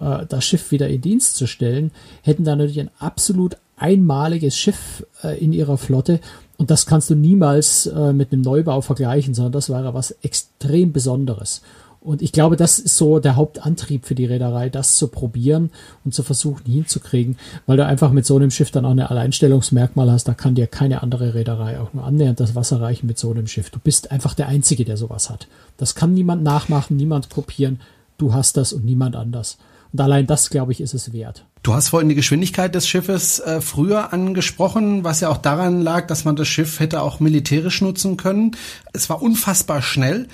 äh, 0.00 0.26
das 0.26 0.44
Schiff 0.44 0.70
wieder 0.70 0.88
in 0.88 1.00
Dienst 1.00 1.36
zu 1.36 1.46
stellen, 1.46 1.90
hätten 2.22 2.44
da 2.44 2.56
natürlich 2.56 2.80
ein 2.80 2.90
absolut 2.98 3.56
einmaliges 3.76 4.56
Schiff 4.56 5.06
äh, 5.22 5.38
in 5.42 5.52
ihrer 5.52 5.78
Flotte. 5.78 6.20
Und 6.58 6.70
das 6.70 6.86
kannst 6.86 7.08
du 7.10 7.14
niemals 7.14 7.86
äh, 7.86 8.12
mit 8.12 8.32
einem 8.32 8.42
Neubau 8.42 8.80
vergleichen, 8.82 9.34
sondern 9.34 9.52
das 9.52 9.70
wäre 9.70 9.94
was 9.94 10.10
extrem 10.22 10.92
Besonderes. 10.92 11.62
Und 12.02 12.22
ich 12.22 12.32
glaube, 12.32 12.56
das 12.56 12.78
ist 12.78 12.96
so 12.96 13.18
der 13.18 13.36
Hauptantrieb 13.36 14.06
für 14.06 14.14
die 14.14 14.24
Reederei, 14.24 14.70
das 14.70 14.96
zu 14.96 15.08
probieren 15.08 15.70
und 16.02 16.14
zu 16.14 16.22
versuchen 16.22 16.64
hinzukriegen, 16.64 17.36
weil 17.66 17.76
du 17.76 17.84
einfach 17.84 18.10
mit 18.10 18.24
so 18.24 18.36
einem 18.36 18.50
Schiff 18.50 18.70
dann 18.70 18.86
auch 18.86 18.92
eine 18.92 19.10
Alleinstellungsmerkmal 19.10 20.10
hast. 20.10 20.26
Da 20.26 20.32
kann 20.32 20.54
dir 20.54 20.66
keine 20.66 21.02
andere 21.02 21.34
Reederei 21.34 21.78
auch 21.78 21.92
nur 21.92 22.04
annähernd 22.04 22.40
das 22.40 22.54
Wasser 22.54 22.80
reichen 22.80 23.06
mit 23.06 23.18
so 23.18 23.30
einem 23.30 23.46
Schiff. 23.46 23.68
Du 23.68 23.78
bist 23.78 24.10
einfach 24.10 24.32
der 24.32 24.48
Einzige, 24.48 24.86
der 24.86 24.96
sowas 24.96 25.28
hat. 25.28 25.46
Das 25.76 25.94
kann 25.94 26.14
niemand 26.14 26.42
nachmachen, 26.42 26.96
niemand 26.96 27.28
kopieren. 27.28 27.80
Du 28.16 28.32
hast 28.32 28.56
das 28.56 28.72
und 28.72 28.84
niemand 28.84 29.14
anders. 29.14 29.58
Und 29.92 30.00
allein 30.00 30.26
das, 30.26 30.50
glaube 30.50 30.72
ich, 30.72 30.80
ist 30.80 30.94
es 30.94 31.12
wert. 31.12 31.46
Du 31.62 31.74
hast 31.74 31.88
vorhin 31.88 32.08
die 32.08 32.14
Geschwindigkeit 32.14 32.74
des 32.74 32.88
Schiffes 32.88 33.38
äh, 33.40 33.60
früher 33.60 34.12
angesprochen, 34.12 35.04
was 35.04 35.20
ja 35.20 35.28
auch 35.28 35.36
daran 35.36 35.82
lag, 35.82 36.06
dass 36.06 36.24
man 36.24 36.36
das 36.36 36.48
Schiff 36.48 36.80
hätte 36.80 37.02
auch 37.02 37.20
militärisch 37.20 37.82
nutzen 37.82 38.16
können. 38.16 38.56
Es 38.92 39.10
war 39.10 39.20
unfassbar 39.20 39.82
schnell. 39.82 40.28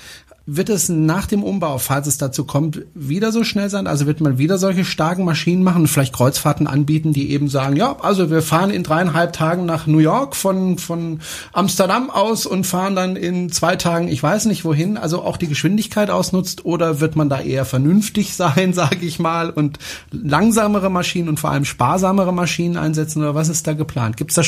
Wird 0.46 0.68
es 0.68 0.88
nach 0.88 1.26
dem 1.26 1.42
Umbau, 1.42 1.78
falls 1.78 2.06
es 2.06 2.18
dazu 2.18 2.44
kommt, 2.44 2.82
wieder 2.94 3.32
so 3.32 3.42
schnell 3.42 3.68
sein? 3.68 3.86
Also 3.86 4.06
wird 4.06 4.20
man 4.20 4.38
wieder 4.38 4.58
solche 4.58 4.84
starken 4.84 5.24
Maschinen 5.24 5.64
machen 5.64 5.86
vielleicht 5.88 6.14
Kreuzfahrten 6.14 6.66
anbieten, 6.66 7.12
die 7.12 7.30
eben 7.30 7.48
sagen, 7.48 7.76
ja, 7.76 7.96
also 8.00 8.30
wir 8.30 8.42
fahren 8.42 8.70
in 8.70 8.82
dreieinhalb 8.82 9.32
Tagen 9.32 9.66
nach 9.66 9.86
New 9.86 9.98
York 9.98 10.36
von, 10.36 10.78
von 10.78 11.20
Amsterdam 11.52 12.10
aus 12.10 12.46
und 12.46 12.64
fahren 12.64 12.94
dann 12.94 13.16
in 13.16 13.50
zwei 13.50 13.76
Tagen, 13.76 14.08
ich 14.08 14.22
weiß 14.22 14.46
nicht 14.46 14.64
wohin, 14.64 14.96
also 14.96 15.22
auch 15.22 15.36
die 15.36 15.48
Geschwindigkeit 15.48 16.10
ausnutzt 16.10 16.64
oder 16.64 17.00
wird 17.00 17.16
man 17.16 17.28
da 17.28 17.40
eher 17.40 17.64
vernünftig 17.64 18.34
sein, 18.36 18.72
sage 18.72 19.04
ich 19.04 19.18
mal, 19.18 19.50
und 19.50 19.78
langsamere 20.12 20.90
Maschinen 20.90 21.28
und 21.28 21.40
vor 21.40 21.50
allem 21.50 21.64
sparsamere 21.64 22.32
Maschinen 22.32 22.76
einsetzen 22.76 23.22
oder 23.22 23.34
was 23.34 23.48
ist 23.48 23.66
da 23.66 23.72
geplant? 23.72 24.16
Gibt's 24.16 24.36
da 24.36 24.42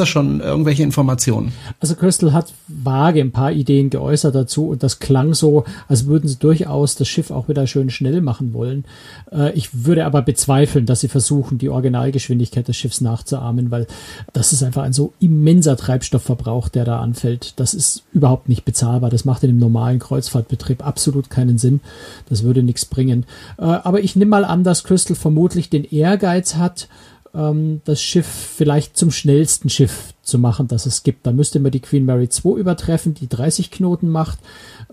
da 0.00 0.06
schon 0.06 0.40
irgendwelche 0.40 0.82
Informationen? 0.82 1.52
Also 1.78 1.94
Crystal 1.94 2.32
hat 2.32 2.52
vage 2.68 3.20
ein 3.20 3.32
paar 3.32 3.52
Ideen 3.52 3.88
geäußert 3.90 4.34
dazu 4.34 4.68
und 4.68 4.82
das 4.82 4.89
das 4.90 4.98
klang 4.98 5.34
so, 5.34 5.64
als 5.88 6.06
würden 6.06 6.28
sie 6.28 6.36
durchaus 6.36 6.96
das 6.96 7.06
Schiff 7.06 7.30
auch 7.30 7.48
wieder 7.48 7.66
schön 7.66 7.90
schnell 7.90 8.20
machen 8.20 8.52
wollen. 8.52 8.84
Äh, 9.30 9.52
ich 9.52 9.84
würde 9.84 10.04
aber 10.04 10.22
bezweifeln, 10.22 10.86
dass 10.86 11.00
sie 11.00 11.08
versuchen, 11.08 11.58
die 11.58 11.68
Originalgeschwindigkeit 11.68 12.66
des 12.66 12.76
Schiffs 12.76 13.00
nachzuahmen, 13.00 13.70
weil 13.70 13.86
das 14.32 14.52
ist 14.52 14.62
einfach 14.62 14.82
ein 14.82 14.92
so 14.92 15.12
immenser 15.20 15.76
Treibstoffverbrauch, 15.76 16.68
der 16.68 16.84
da 16.84 17.00
anfällt. 17.00 17.54
Das 17.56 17.72
ist 17.74 18.02
überhaupt 18.12 18.48
nicht 18.48 18.64
bezahlbar. 18.64 19.10
Das 19.10 19.24
macht 19.24 19.44
in 19.44 19.50
einem 19.50 19.58
normalen 19.60 20.00
Kreuzfahrtbetrieb 20.00 20.84
absolut 20.84 21.30
keinen 21.30 21.58
Sinn. 21.58 21.80
Das 22.28 22.42
würde 22.42 22.62
nichts 22.62 22.84
bringen. 22.84 23.26
Äh, 23.58 23.62
aber 23.62 24.00
ich 24.00 24.16
nehme 24.16 24.30
mal 24.30 24.44
an, 24.44 24.64
dass 24.64 24.84
Crystal 24.84 25.16
vermutlich 25.16 25.70
den 25.70 25.84
Ehrgeiz 25.84 26.56
hat, 26.56 26.88
ähm, 27.34 27.80
das 27.84 28.02
Schiff 28.02 28.26
vielleicht 28.26 28.96
zum 28.96 29.10
schnellsten 29.10 29.68
Schiff 29.68 30.14
zu 30.22 30.38
machen, 30.38 30.68
das 30.68 30.86
es 30.86 31.02
gibt. 31.02 31.26
Da 31.26 31.32
müsste 31.32 31.60
man 31.60 31.72
die 31.72 31.80
Queen 31.80 32.04
Mary 32.04 32.28
2 32.28 32.58
übertreffen, 32.58 33.14
die 33.14 33.28
30 33.28 33.70
Knoten 33.70 34.08
macht. 34.08 34.38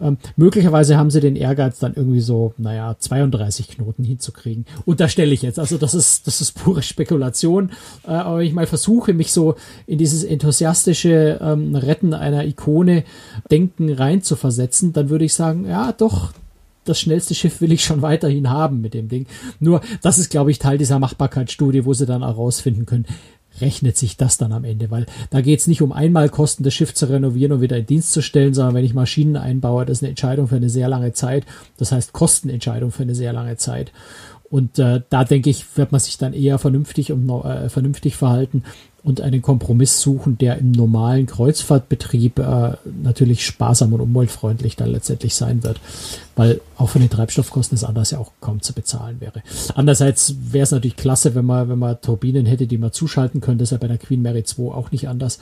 Ähm, 0.02 0.18
möglicherweise 0.36 0.98
haben 0.98 1.10
sie 1.10 1.22
den 1.22 1.36
Ehrgeiz, 1.36 1.80
dann 1.80 1.94
irgendwie 1.96 2.20
so, 2.20 2.54
naja, 2.58 2.96
32 2.98 3.70
Knoten 3.70 4.04
hinzukriegen. 4.04 4.66
Unterstelle 4.86 5.34
ich 5.34 5.42
jetzt. 5.42 5.60
Also 5.60 5.78
das 5.78 5.94
ist, 5.94 6.28
das 6.28 6.42
ist 6.42 6.54
pure 6.54 6.82
Spekulation. 6.82 7.72
Äh, 8.06 8.12
aber 8.12 8.42
ich 8.42 8.54
mal 8.54 8.68
versuche, 8.68 9.14
mich 9.14 9.32
so 9.32 9.56
in 9.86 9.98
dieses 9.98 10.24
enthusiastische 10.24 11.40
ähm, 11.42 11.76
Retten 11.76 12.14
einer 12.14 12.46
Ikone 12.46 13.04
Denken 13.50 13.92
reinzuversetzen, 13.92 14.94
dann 14.94 15.10
würde 15.10 15.26
ich 15.26 15.34
sagen, 15.34 15.66
ja, 15.68 15.92
doch, 15.92 16.32
das 16.88 17.00
schnellste 17.00 17.36
Schiff 17.36 17.62
will 17.62 17.72
ich 17.72 17.84
schon 17.84 18.02
weiterhin 18.02 18.50
haben 18.50 18.82
mit 18.82 18.94
dem 18.94 19.10
Ding. 19.10 19.26
Nur, 19.60 19.82
das 20.02 20.20
ist, 20.20 20.30
glaube 20.30 20.52
ich, 20.52 20.60
Teil 20.60 20.78
dieser 20.78 21.00
Machbarkeitsstudie, 21.00 21.86
wo 21.86 21.94
sie 21.94 22.06
dann 22.06 22.24
herausfinden 22.24 22.86
können, 22.86 23.06
rechnet 23.62 23.98
sich 23.98 24.17
das 24.17 24.38
dann 24.38 24.52
am 24.52 24.63
Ende, 24.63 24.91
weil 24.91 25.06
da 25.30 25.41
geht 25.41 25.60
es 25.60 25.67
nicht 25.67 25.82
um 25.82 25.91
einmal 25.91 26.30
Kosten, 26.30 26.63
das 26.63 26.74
Schiff 26.74 26.93
zu 26.93 27.08
renovieren 27.08 27.54
und 27.54 27.62
wieder 27.62 27.78
in 27.78 27.86
Dienst 27.86 28.12
zu 28.12 28.22
stellen, 28.22 28.54
sondern 28.54 28.76
wenn 28.76 28.86
ich 28.86 28.93
Maschinen 28.93 29.36
einbaue, 29.36 29.86
das 29.86 29.98
ist 29.98 30.04
eine 30.04 30.10
Entscheidung 30.10 30.48
für 30.48 30.56
eine 30.56 30.70
sehr 30.70 30.89
lange 30.89 31.13
Zeit. 31.13 31.46
Das 31.78 31.91
heißt 31.91 32.13
Kostenentscheidung 32.13 32.91
für 32.91 33.04
eine 33.04 33.15
sehr 33.15 33.34
lange 33.34 33.58
Zeit. 33.58 33.91
Und 34.50 34.80
äh, 34.80 35.02
da 35.10 35.24
denke 35.24 35.50
ich, 35.50 35.66
wird 35.78 35.92
man 35.92 36.00
sich 36.00 36.18
dann 36.18 36.34
eher 36.34 36.58
vernünftig 36.58 37.12
und 37.12 37.30
äh, 37.30 37.70
vernünftig 37.70 38.16
verhalten 38.16 38.64
und 39.04 39.22
einen 39.22 39.42
Kompromiss 39.42 40.02
suchen, 40.02 40.38
der 40.38 40.58
im 40.58 40.72
normalen 40.72 41.28
Kreuzfahrtbetrieb 41.28 42.40
äh, 42.40 42.74
natürlich 43.02 43.46
sparsam 43.46 43.94
und 43.94 44.02
umweltfreundlich 44.02 44.76
dann 44.76 44.90
letztendlich 44.90 45.36
sein 45.36 45.64
wird, 45.64 45.80
weil 46.36 46.60
auch 46.78 46.90
von 46.90 47.02
den 47.02 47.10
Treibstoffkosten 47.10 47.76
es 47.76 47.86
anders 47.86 48.12
ja 48.12 48.20
auch 48.20 48.32
kaum 48.42 48.62
zu 48.62 48.74
bezahlen 48.74 49.22
wäre. 49.22 49.44
Andererseits 49.76 50.36
wäre 50.52 50.64
es 50.64 50.72
natürlich 50.72 50.98
klasse, 50.98 51.36
wenn 51.36 51.46
man, 51.46 51.70
wenn 51.70 51.80
man 51.80 52.02
Turbinen 52.02 52.46
hätte, 52.46 52.68
die 52.68 52.78
man 52.78 52.92
zuschalten 52.92 53.40
könnte, 53.40 53.60
das 53.60 53.68
ist 53.68 53.72
ja 53.72 53.78
bei 53.78 53.88
der 53.88 53.98
Queen 53.98 54.22
Mary 54.22 54.44
2 54.44 54.74
auch 54.74 54.92
nicht 54.92 55.08
anders, 55.08 55.40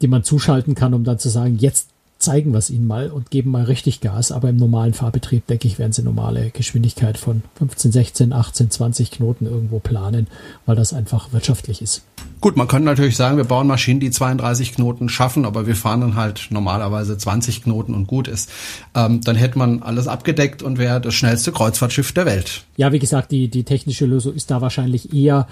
die 0.00 0.08
man 0.08 0.22
zuschalten 0.22 0.76
kann, 0.76 0.94
um 0.94 1.02
dann 1.02 1.18
zu 1.18 1.28
sagen, 1.28 1.56
jetzt 1.58 1.88
zeigen 2.18 2.52
wir 2.52 2.58
es 2.58 2.70
ihnen 2.70 2.86
mal 2.86 3.10
und 3.10 3.30
geben 3.30 3.50
mal 3.50 3.64
richtig 3.64 4.00
Gas. 4.00 4.32
Aber 4.32 4.48
im 4.48 4.56
normalen 4.56 4.92
Fahrbetrieb, 4.92 5.46
denke 5.46 5.68
ich, 5.68 5.78
werden 5.78 5.92
sie 5.92 6.02
normale 6.02 6.50
Geschwindigkeit 6.50 7.16
von 7.16 7.42
15, 7.56 7.92
16, 7.92 8.32
18, 8.32 8.70
20 8.70 9.10
Knoten 9.12 9.46
irgendwo 9.46 9.78
planen, 9.78 10.26
weil 10.66 10.76
das 10.76 10.92
einfach 10.92 11.32
wirtschaftlich 11.32 11.80
ist. 11.80 12.02
Gut, 12.40 12.56
man 12.56 12.68
könnte 12.68 12.86
natürlich 12.86 13.16
sagen, 13.16 13.36
wir 13.36 13.44
bauen 13.44 13.66
Maschinen, 13.66 14.00
die 14.00 14.10
32 14.10 14.74
Knoten 14.74 15.08
schaffen, 15.08 15.44
aber 15.44 15.66
wir 15.66 15.76
fahren 15.76 16.00
dann 16.00 16.14
halt 16.14 16.48
normalerweise 16.50 17.16
20 17.16 17.64
Knoten 17.64 17.94
und 17.94 18.06
gut 18.06 18.28
ist. 18.28 18.50
Ähm, 18.94 19.20
dann 19.22 19.36
hätte 19.36 19.58
man 19.58 19.82
alles 19.82 20.06
abgedeckt 20.06 20.62
und 20.62 20.78
wäre 20.78 21.00
das 21.00 21.14
schnellste 21.14 21.52
Kreuzfahrtschiff 21.52 22.12
der 22.12 22.26
Welt. 22.26 22.64
Ja, 22.76 22.92
wie 22.92 23.00
gesagt, 23.00 23.32
die, 23.32 23.48
die 23.48 23.64
technische 23.64 24.06
Lösung 24.06 24.34
ist 24.34 24.50
da 24.50 24.60
wahrscheinlich 24.60 25.12
eher 25.12 25.48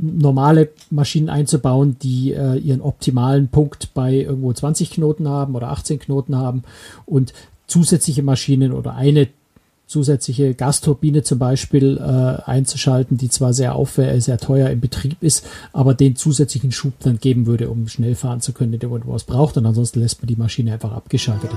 normale 0.00 0.70
Maschinen 0.90 1.28
einzubauen, 1.28 1.96
die 2.02 2.32
äh, 2.32 2.56
ihren 2.56 2.80
optimalen 2.80 3.48
Punkt 3.48 3.94
bei 3.94 4.14
irgendwo 4.14 4.52
20 4.52 4.90
Knoten 4.90 5.28
haben 5.28 5.54
oder 5.54 5.70
18 5.70 6.00
Knoten 6.00 6.36
haben 6.36 6.64
und 7.04 7.32
zusätzliche 7.66 8.22
Maschinen 8.22 8.72
oder 8.72 8.94
eine 8.94 9.28
zusätzliche 9.86 10.54
Gasturbine 10.54 11.22
zum 11.22 11.38
Beispiel 11.38 11.98
äh, 11.98 12.42
einzuschalten, 12.50 13.16
die 13.16 13.28
zwar 13.28 13.54
sehr 13.54 13.76
aufwendig, 13.76 14.24
sehr 14.24 14.38
teuer 14.38 14.68
im 14.70 14.80
Betrieb 14.80 15.22
ist, 15.22 15.46
aber 15.72 15.94
den 15.94 16.16
zusätzlichen 16.16 16.72
Schub 16.72 16.94
dann 17.00 17.18
geben 17.18 17.46
würde, 17.46 17.70
um 17.70 17.86
schnell 17.86 18.16
fahren 18.16 18.40
zu 18.40 18.52
können, 18.52 18.80
wenn 18.80 18.90
man 18.90 19.02
was 19.06 19.24
braucht. 19.24 19.56
Und 19.56 19.66
ansonsten 19.66 20.00
lässt 20.00 20.20
man 20.20 20.26
die 20.26 20.36
Maschine 20.36 20.72
einfach 20.72 20.92
abgeschaltet. 20.92 21.50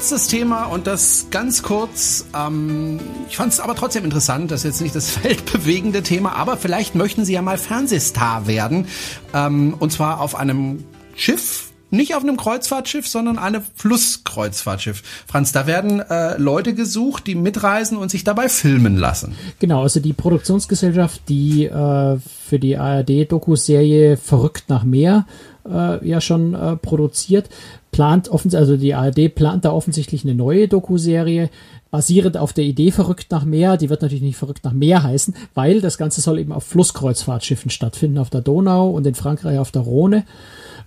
Letztes 0.00 0.28
Thema 0.28 0.64
und 0.64 0.86
das 0.86 1.26
ganz 1.30 1.62
kurz. 1.62 2.24
Ähm, 2.34 3.00
ich 3.28 3.36
fand 3.36 3.52
es 3.52 3.60
aber 3.60 3.74
trotzdem 3.74 4.02
interessant. 4.02 4.50
Das 4.50 4.60
ist 4.60 4.64
jetzt 4.64 4.80
nicht 4.80 4.94
das 4.94 5.22
weltbewegende 5.24 6.02
Thema, 6.02 6.36
aber 6.36 6.56
vielleicht 6.56 6.94
möchten 6.94 7.26
Sie 7.26 7.34
ja 7.34 7.42
mal 7.42 7.58
Fernsehstar 7.58 8.46
werden. 8.46 8.86
Ähm, 9.34 9.74
und 9.78 9.92
zwar 9.92 10.22
auf 10.22 10.36
einem 10.36 10.84
Schiff, 11.16 11.69
nicht 11.90 12.14
auf 12.14 12.22
einem 12.22 12.36
Kreuzfahrtschiff, 12.36 13.06
sondern 13.06 13.38
einem 13.38 13.62
Flusskreuzfahrtschiff. 13.74 15.02
Franz, 15.26 15.52
da 15.52 15.66
werden 15.66 16.00
äh, 16.00 16.36
Leute 16.38 16.74
gesucht, 16.74 17.26
die 17.26 17.34
mitreisen 17.34 17.96
und 17.96 18.10
sich 18.10 18.24
dabei 18.24 18.48
filmen 18.48 18.96
lassen. 18.96 19.34
Genau, 19.58 19.82
also 19.82 20.00
die 20.00 20.12
Produktionsgesellschaft, 20.12 21.22
die 21.28 21.66
äh, 21.66 22.18
für 22.18 22.58
die 22.58 22.76
ARD-Doku-Serie 22.76 24.16
Verrückt 24.16 24.64
nach 24.68 24.84
Meer 24.84 25.26
äh, 25.68 26.06
ja 26.06 26.20
schon 26.20 26.54
äh, 26.54 26.76
produziert, 26.76 27.48
plant 27.92 28.28
offensichtlich, 28.28 28.60
also 28.60 28.76
die 28.76 28.94
ARD 28.94 29.34
plant 29.34 29.64
da 29.64 29.72
offensichtlich 29.72 30.24
eine 30.24 30.34
neue 30.34 30.68
Doku-Serie, 30.68 31.50
basierend 31.90 32.36
auf 32.36 32.52
der 32.52 32.64
Idee 32.64 32.92
Verrückt 32.92 33.30
nach 33.30 33.44
Meer. 33.44 33.76
Die 33.76 33.90
wird 33.90 34.02
natürlich 34.02 34.22
nicht 34.22 34.36
Verrückt 34.36 34.64
nach 34.64 34.72
Meer 34.72 35.02
heißen, 35.02 35.34
weil 35.54 35.80
das 35.80 35.98
Ganze 35.98 36.20
soll 36.20 36.38
eben 36.38 36.52
auf 36.52 36.64
Flusskreuzfahrtschiffen 36.64 37.70
stattfinden, 37.70 38.18
auf 38.18 38.30
der 38.30 38.42
Donau 38.42 38.90
und 38.90 39.06
in 39.06 39.14
Frankreich 39.14 39.58
auf 39.58 39.70
der 39.70 39.82
Rhone. 39.82 40.24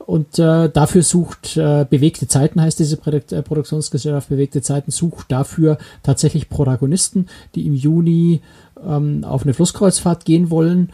Und 0.06 0.38
äh, 0.38 0.70
dafür 0.70 1.02
sucht 1.02 1.56
äh, 1.56 1.86
Bewegte 1.90 2.28
Zeiten, 2.28 2.62
heißt 2.62 2.80
diese 2.80 2.98
Produkt, 2.98 3.32
äh, 3.32 3.42
Produktionsgesellschaft. 3.42 4.30
Bewegte 4.30 4.62
Zeiten, 4.62 4.92
sucht 4.92 5.32
dafür 5.32 5.78
tatsächlich 6.04 6.50
Protagonisten, 6.50 7.28
die 7.56 7.66
im 7.66 7.74
Juni 7.74 8.42
ähm, 8.86 9.24
auf 9.24 9.44
eine 9.44 9.54
Flusskreuzfahrt 9.54 10.26
gehen 10.26 10.50
wollen. 10.50 10.92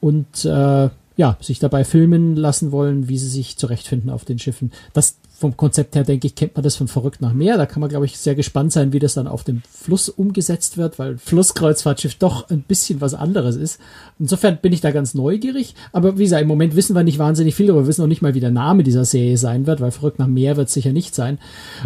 Und 0.00 0.44
äh, 0.44 0.88
ja, 1.18 1.36
sich 1.40 1.58
dabei 1.58 1.82
filmen 1.82 2.36
lassen 2.36 2.70
wollen, 2.70 3.08
wie 3.08 3.18
sie 3.18 3.28
sich 3.28 3.58
zurechtfinden 3.58 4.08
auf 4.08 4.24
den 4.24 4.38
Schiffen. 4.38 4.70
Das 4.92 5.18
vom 5.36 5.56
Konzept 5.56 5.94
her, 5.94 6.04
denke 6.04 6.28
ich, 6.28 6.34
kennt 6.34 6.54
man 6.54 6.62
das 6.62 6.76
von 6.76 6.88
Verrückt 6.88 7.20
nach 7.20 7.32
Meer. 7.32 7.56
Da 7.58 7.66
kann 7.66 7.80
man, 7.80 7.88
glaube 7.88 8.06
ich, 8.06 8.18
sehr 8.18 8.36
gespannt 8.36 8.72
sein, 8.72 8.92
wie 8.92 9.00
das 9.00 9.14
dann 9.14 9.28
auf 9.28 9.44
dem 9.44 9.62
Fluss 9.70 10.08
umgesetzt 10.08 10.76
wird, 10.76 10.98
weil 10.98 11.18
Flusskreuzfahrtschiff 11.18 12.16
doch 12.16 12.50
ein 12.50 12.62
bisschen 12.62 13.00
was 13.00 13.14
anderes 13.14 13.56
ist. 13.56 13.80
Insofern 14.18 14.58
bin 14.60 14.72
ich 14.72 14.80
da 14.80 14.92
ganz 14.92 15.14
neugierig. 15.14 15.74
Aber 15.92 16.18
wie 16.18 16.24
gesagt, 16.24 16.42
im 16.42 16.48
Moment 16.48 16.76
wissen 16.76 16.94
wir 16.94 17.04
nicht 17.04 17.18
wahnsinnig 17.18 17.54
viel 17.54 17.66
darüber. 17.66 17.84
Wir 17.84 17.88
wissen 17.88 18.00
noch 18.00 18.08
nicht 18.08 18.22
mal, 18.22 18.34
wie 18.34 18.40
der 18.40 18.50
Name 18.50 18.84
dieser 18.84 19.04
Serie 19.04 19.38
sein 19.38 19.66
wird, 19.66 19.80
weil 19.80 19.92
Verrückt 19.92 20.20
nach 20.20 20.26
Meer 20.28 20.56
wird 20.56 20.70
sicher 20.70 20.92
nicht 20.92 21.16
sein. 21.16 21.38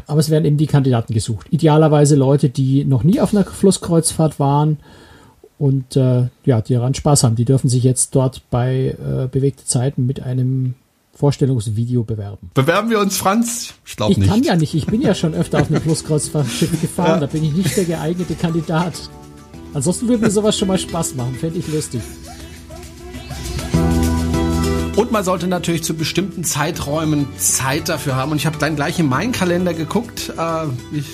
Aber 0.07 0.21
es 0.21 0.31
werden 0.31 0.45
eben 0.45 0.57
die 0.59 0.67
Kandidaten 0.67 1.13
gesucht. 1.13 1.47
Idealerweise 1.51 2.17
Leute, 2.17 2.51
die 2.51 2.85
noch 2.85 3.03
nie 3.03 3.21
auf 3.21 3.35
einer 3.35 3.45
Flusskreuzfahrt 3.45 4.41
waren 4.41 4.79
und 5.63 5.95
äh, 5.95 6.27
ja, 6.45 6.61
die 6.61 6.75
daran 6.75 6.93
Spaß 6.93 7.23
haben. 7.23 7.37
Die 7.37 7.45
dürfen 7.45 7.69
sich 7.69 7.85
jetzt 7.85 8.17
dort 8.17 8.43
bei 8.51 8.97
äh, 8.99 9.29
bewegte 9.29 9.65
Zeiten 9.65 10.07
mit 10.07 10.21
einem 10.21 10.75
Vorstellungsvideo 11.15 12.03
bewerben. 12.03 12.51
Bewerben 12.53 12.91
wir 12.91 12.99
uns, 12.99 13.17
Franz? 13.17 13.73
Ich 13.87 13.95
glaube 13.95 14.15
nicht. 14.15 14.25
Ich 14.25 14.29
kann 14.29 14.43
ja 14.43 14.57
nicht. 14.57 14.75
Ich 14.75 14.87
bin 14.87 15.01
ja 15.01 15.15
schon 15.15 15.35
öfter 15.35 15.61
auf 15.61 15.71
einem 15.71 15.81
Flusskreuzfahrtschiff 15.81 16.81
gefahren. 16.81 17.11
Ja. 17.11 17.21
Da 17.21 17.27
bin 17.27 17.45
ich 17.45 17.53
nicht 17.53 17.77
der 17.77 17.85
geeignete 17.85 18.35
Kandidat. 18.35 18.95
Ansonsten 19.73 20.09
würde 20.09 20.25
mir 20.25 20.33
sowas 20.33 20.59
schon 20.59 20.67
mal 20.67 20.79
Spaß 20.79 21.15
machen. 21.15 21.37
Fände 21.37 21.61
ich 21.61 21.69
lustig. 21.69 22.01
Und 24.97 25.13
man 25.13 25.23
sollte 25.23 25.47
natürlich 25.47 25.85
zu 25.85 25.95
bestimmten 25.95 26.43
Zeiträumen 26.43 27.29
Zeit 27.37 27.89
dafür 27.89 28.17
haben. 28.17 28.33
Und 28.33 28.39
ich 28.39 28.47
habe 28.47 28.59
dann 28.59 28.75
gleich 28.75 28.99
in 28.99 29.07
meinen 29.07 29.31
Kalender 29.31 29.75
geguckt. 29.75 30.33
Äh, 30.37 30.65
ich 30.91 31.07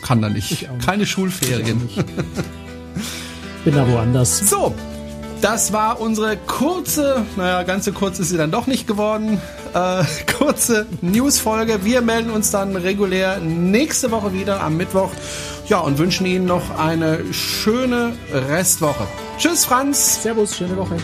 kann 0.00 0.22
da 0.22 0.30
nicht. 0.30 0.66
Keine 0.82 1.04
Schulferien. 1.04 1.90
Ich 3.66 3.72
bin 3.72 3.84
da 3.84 3.92
woanders. 3.92 4.48
So, 4.48 4.72
das 5.42 5.72
war 5.72 6.00
unsere 6.00 6.36
kurze, 6.36 7.26
naja, 7.34 7.64
ganz 7.64 7.84
so 7.84 7.90
kurz 7.90 8.20
ist 8.20 8.28
sie 8.28 8.36
dann 8.36 8.52
doch 8.52 8.68
nicht 8.68 8.86
geworden, 8.86 9.40
äh, 9.74 10.04
kurze 10.38 10.86
Newsfolge. 11.00 11.84
Wir 11.84 12.00
melden 12.00 12.30
uns 12.30 12.52
dann 12.52 12.76
regulär 12.76 13.40
nächste 13.40 14.12
Woche 14.12 14.32
wieder 14.32 14.62
am 14.62 14.76
Mittwoch. 14.76 15.10
Ja, 15.66 15.80
und 15.80 15.98
wünschen 15.98 16.26
Ihnen 16.26 16.46
noch 16.46 16.78
eine 16.78 17.18
schöne 17.32 18.12
Restwoche. 18.32 19.08
Tschüss, 19.36 19.64
Franz. 19.64 20.22
Servus, 20.22 20.56
schöne 20.56 20.76
Woche. 20.76 20.98